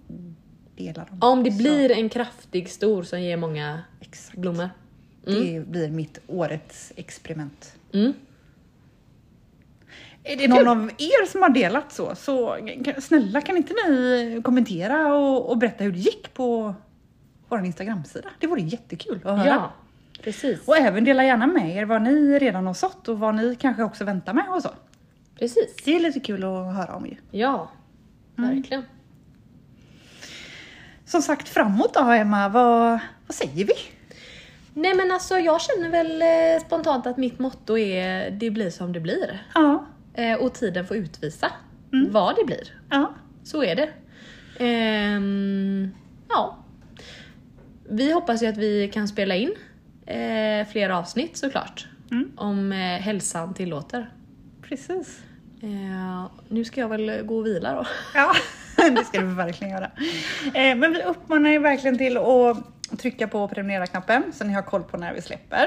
delar 0.76 1.06
dem. 1.10 1.18
Om 1.20 1.42
det 1.44 1.50
Så, 1.52 1.56
blir 1.58 1.90
en 1.90 2.08
kraftig 2.08 2.70
stor 2.70 3.02
som 3.02 3.20
ger 3.20 3.36
många 3.36 3.80
exakt. 4.00 4.38
blommor. 4.38 4.70
Det 5.24 5.66
blir 5.66 5.90
mitt 5.90 6.18
årets 6.26 6.92
experiment. 6.96 7.74
Mm. 7.92 8.12
Är 10.26 10.36
det 10.36 10.48
någon 10.48 10.68
av 10.68 10.90
er 10.98 11.26
som 11.26 11.42
har 11.42 11.48
delat 11.48 11.92
så, 11.92 12.14
så 12.14 12.58
snälla 12.98 13.40
kan 13.40 13.56
inte 13.56 13.74
ni 13.88 14.40
kommentera 14.44 15.14
och, 15.14 15.50
och 15.50 15.58
berätta 15.58 15.84
hur 15.84 15.92
det 15.92 15.98
gick 15.98 16.34
på 16.34 16.74
vår 17.48 17.64
Instagram-sida? 17.64 18.28
Det 18.40 18.46
vore 18.46 18.60
jättekul 18.60 19.20
att 19.24 19.38
höra. 19.38 19.48
Ja, 19.48 19.72
precis. 20.22 20.68
Och 20.68 20.76
även 20.76 21.04
dela 21.04 21.24
gärna 21.24 21.46
med 21.46 21.76
er 21.76 21.84
vad 21.84 22.02
ni 22.02 22.38
redan 22.38 22.66
har 22.66 22.74
sått 22.74 23.08
och 23.08 23.18
vad 23.18 23.34
ni 23.34 23.56
kanske 23.56 23.82
också 23.82 24.04
väntar 24.04 24.32
med 24.34 24.48
och 24.48 24.62
så. 24.62 24.70
Precis. 25.38 25.76
Det 25.84 25.96
är 25.96 26.00
lite 26.00 26.20
kul 26.20 26.44
att 26.44 26.74
höra 26.74 26.94
om 26.96 27.06
ju. 27.06 27.16
Ja, 27.30 27.70
verkligen. 28.36 28.82
Som 31.06 31.22
sagt 31.22 31.48
framåt 31.48 31.94
då 31.94 32.00
Emma, 32.00 32.48
vad, 32.48 32.98
vad 33.26 33.34
säger 33.34 33.64
vi? 33.64 33.74
Nej 34.74 34.94
men 34.94 35.12
alltså 35.12 35.38
jag 35.38 35.60
känner 35.60 35.90
väl 35.90 36.22
eh, 36.22 36.66
spontant 36.66 37.06
att 37.06 37.16
mitt 37.16 37.38
motto 37.38 37.78
är 37.78 38.30
det 38.30 38.50
blir 38.50 38.70
som 38.70 38.92
det 38.92 39.00
blir. 39.00 39.42
Ja. 39.54 39.86
Eh, 40.14 40.34
och 40.38 40.54
tiden 40.54 40.86
får 40.86 40.96
utvisa 40.96 41.50
Mm. 41.92 42.12
vad 42.12 42.36
det 42.36 42.44
blir. 42.44 42.80
Ja. 42.90 43.14
Så 43.44 43.64
är 43.64 43.74
det. 43.76 43.88
Ehm, 44.58 45.90
ja. 46.28 46.58
Vi 47.90 48.12
hoppas 48.12 48.42
ju 48.42 48.46
att 48.46 48.56
vi 48.56 48.88
kan 48.88 49.08
spela 49.08 49.34
in 49.34 49.54
eh, 50.06 50.66
fler 50.68 50.90
avsnitt 50.90 51.36
såklart. 51.36 51.86
Mm. 52.10 52.32
Om 52.36 52.72
eh, 52.72 52.78
hälsan 52.78 53.54
tillåter. 53.54 54.10
Precis. 54.62 55.22
Eh, 55.62 56.26
nu 56.48 56.64
ska 56.64 56.80
jag 56.80 56.88
väl 56.88 57.22
gå 57.22 57.36
och 57.38 57.46
vila 57.46 57.74
då. 57.74 57.86
Ja, 58.14 58.32
det 58.90 59.04
ska 59.04 59.20
du 59.20 59.34
verkligen 59.34 59.72
göra. 59.72 59.90
Eh, 60.54 60.76
men 60.76 60.92
vi 60.92 61.02
uppmanar 61.02 61.50
er 61.50 61.58
verkligen 61.58 61.98
till 61.98 62.16
att 62.16 62.58
trycka 62.98 63.28
på 63.28 63.48
prenumerera-knappen 63.48 64.22
så 64.34 64.44
ni 64.44 64.52
har 64.52 64.62
koll 64.62 64.82
på 64.82 64.96
när 64.96 65.14
vi 65.14 65.22
släpper. 65.22 65.66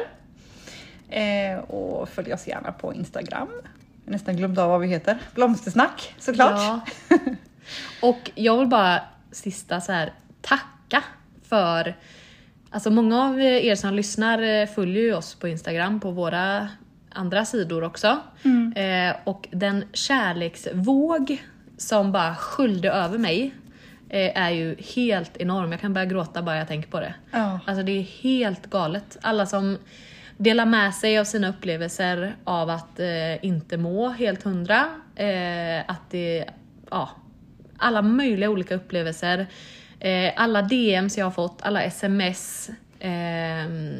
Eh, 1.09 1.59
och 1.59 2.09
följ 2.09 2.33
oss 2.33 2.47
gärna 2.47 2.71
på 2.71 2.93
Instagram. 2.93 3.47
Jag 4.07 4.11
har 4.11 4.17
nästan 4.17 4.37
glömt 4.37 4.57
av 4.57 4.69
vad 4.69 4.81
vi 4.81 4.87
heter. 4.87 5.17
Blomstersnack 5.35 6.15
såklart. 6.19 6.51
Ja. 6.51 6.81
Och 8.01 8.31
jag 8.35 8.57
vill 8.57 8.67
bara 8.67 9.01
sista 9.31 9.81
så 9.81 9.91
här 9.91 10.13
tacka 10.41 11.03
för 11.49 11.95
Alltså 12.69 12.89
många 12.89 13.23
av 13.23 13.41
er 13.41 13.75
som 13.75 13.93
lyssnar 13.93 14.41
eh, 14.41 14.67
följer 14.67 15.03
ju 15.03 15.13
oss 15.13 15.35
på 15.35 15.47
Instagram 15.47 15.99
på 15.99 16.11
våra 16.11 16.69
andra 17.09 17.45
sidor 17.45 17.83
också. 17.83 18.17
Eh, 18.75 19.15
och 19.23 19.47
den 19.51 19.85
kärleksvåg 19.93 21.43
som 21.77 22.11
bara 22.11 22.35
sköljde 22.35 22.91
över 22.91 23.17
mig 23.17 23.53
eh, 24.09 24.41
är 24.41 24.49
ju 24.49 24.75
helt 24.95 25.37
enorm. 25.37 25.71
Jag 25.71 25.81
kan 25.81 25.93
börja 25.93 26.05
gråta 26.05 26.41
bara 26.41 26.57
jag 26.57 26.67
tänker 26.67 26.89
på 26.89 26.99
det. 26.99 27.13
Ja. 27.31 27.59
Alltså 27.65 27.83
det 27.83 27.91
är 27.91 28.03
helt 28.03 28.69
galet. 28.69 29.17
Alla 29.21 29.45
som 29.45 29.77
dela 30.37 30.65
med 30.65 30.93
sig 30.93 31.19
av 31.19 31.23
sina 31.23 31.49
upplevelser 31.49 32.35
av 32.43 32.69
att 32.69 32.99
eh, 32.99 33.45
inte 33.45 33.77
må 33.77 34.09
helt 34.09 34.43
hundra. 34.43 34.85
Eh, 35.15 35.79
att 35.87 36.09
det, 36.09 36.45
ja, 36.89 37.09
alla 37.77 38.01
möjliga 38.01 38.49
olika 38.49 38.75
upplevelser. 38.75 39.47
Eh, 39.99 40.33
alla 40.35 40.61
DMs 40.61 41.17
jag 41.17 41.25
har 41.25 41.31
fått, 41.31 41.61
alla 41.61 41.83
sms. 41.83 42.69
Ehm, 42.99 43.95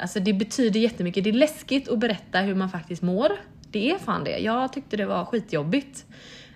alltså 0.00 0.20
det 0.20 0.32
betyder 0.32 0.80
jättemycket. 0.80 1.24
Det 1.24 1.30
är 1.30 1.34
läskigt 1.34 1.88
att 1.88 1.98
berätta 1.98 2.40
hur 2.40 2.54
man 2.54 2.70
faktiskt 2.70 3.02
mår. 3.02 3.32
Det 3.70 3.90
är 3.90 3.98
fan 3.98 4.24
det. 4.24 4.38
Jag 4.38 4.72
tyckte 4.72 4.96
det 4.96 5.06
var 5.06 5.24
skitjobbigt. 5.24 6.04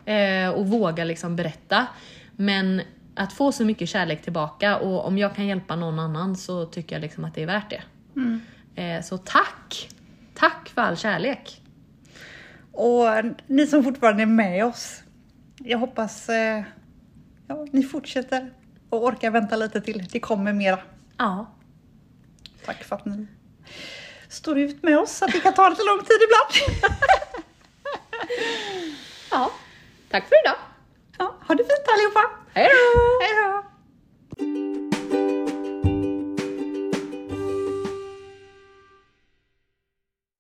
Eh, 0.05 0.49
och 0.49 0.67
våga 0.67 1.05
liksom 1.05 1.37
berätta. 1.37 1.87
Men 2.37 2.83
att 3.15 3.33
få 3.33 3.53
så 3.53 3.65
mycket 3.65 3.89
kärlek 3.89 4.23
tillbaka 4.23 4.79
och 4.79 5.07
om 5.07 5.19
jag 5.19 5.35
kan 5.35 5.47
hjälpa 5.47 5.77
någon 5.77 5.99
annan 5.99 6.37
så 6.37 6.67
tycker 6.67 6.97
jag 6.97 7.01
liksom 7.01 7.25
att 7.25 7.35
det 7.35 7.43
är 7.43 7.47
värt 7.47 7.71
det. 7.71 7.83
Mm 8.17 8.41
så 9.05 9.19
tack! 9.19 9.89
Tack 10.35 10.69
för 10.75 10.83
all 10.83 10.97
kärlek! 10.97 11.63
Och 12.73 13.05
ni 13.47 13.67
som 13.67 13.85
fortfarande 13.85 14.23
är 14.23 14.27
med 14.27 14.65
oss. 14.65 15.03
Jag 15.59 15.79
hoppas 15.79 16.29
eh, 16.29 16.63
ja, 17.49 17.67
ni 17.71 17.83
fortsätter 17.83 18.53
och 18.91 19.05
orkar 19.05 19.31
vänta 19.31 19.57
lite 19.57 19.81
till. 19.81 20.09
Det 20.13 20.21
kommer 20.21 20.53
mera. 20.53 20.79
Ja. 21.17 21.47
Tack 22.65 22.85
för 22.85 22.97
att 22.97 23.05
ni 23.05 23.27
står 24.29 24.59
ut 24.59 24.83
med 24.83 24.99
oss. 24.99 25.23
Att 25.23 25.33
det 25.33 25.41
kan 25.41 25.55
ta 25.55 25.69
lite 25.69 25.83
lång 25.83 25.99
tid 25.99 26.19
ibland. 26.27 26.83
ja. 29.31 29.53
Tack 30.11 30.29
för 30.29 30.37
idag! 30.45 30.59
Ja, 31.19 31.35
ha 31.49 31.55
det 31.55 31.65
fint 31.65 31.89
allihopa! 31.95 32.31
Hej 32.55 32.69
då! 32.69 33.76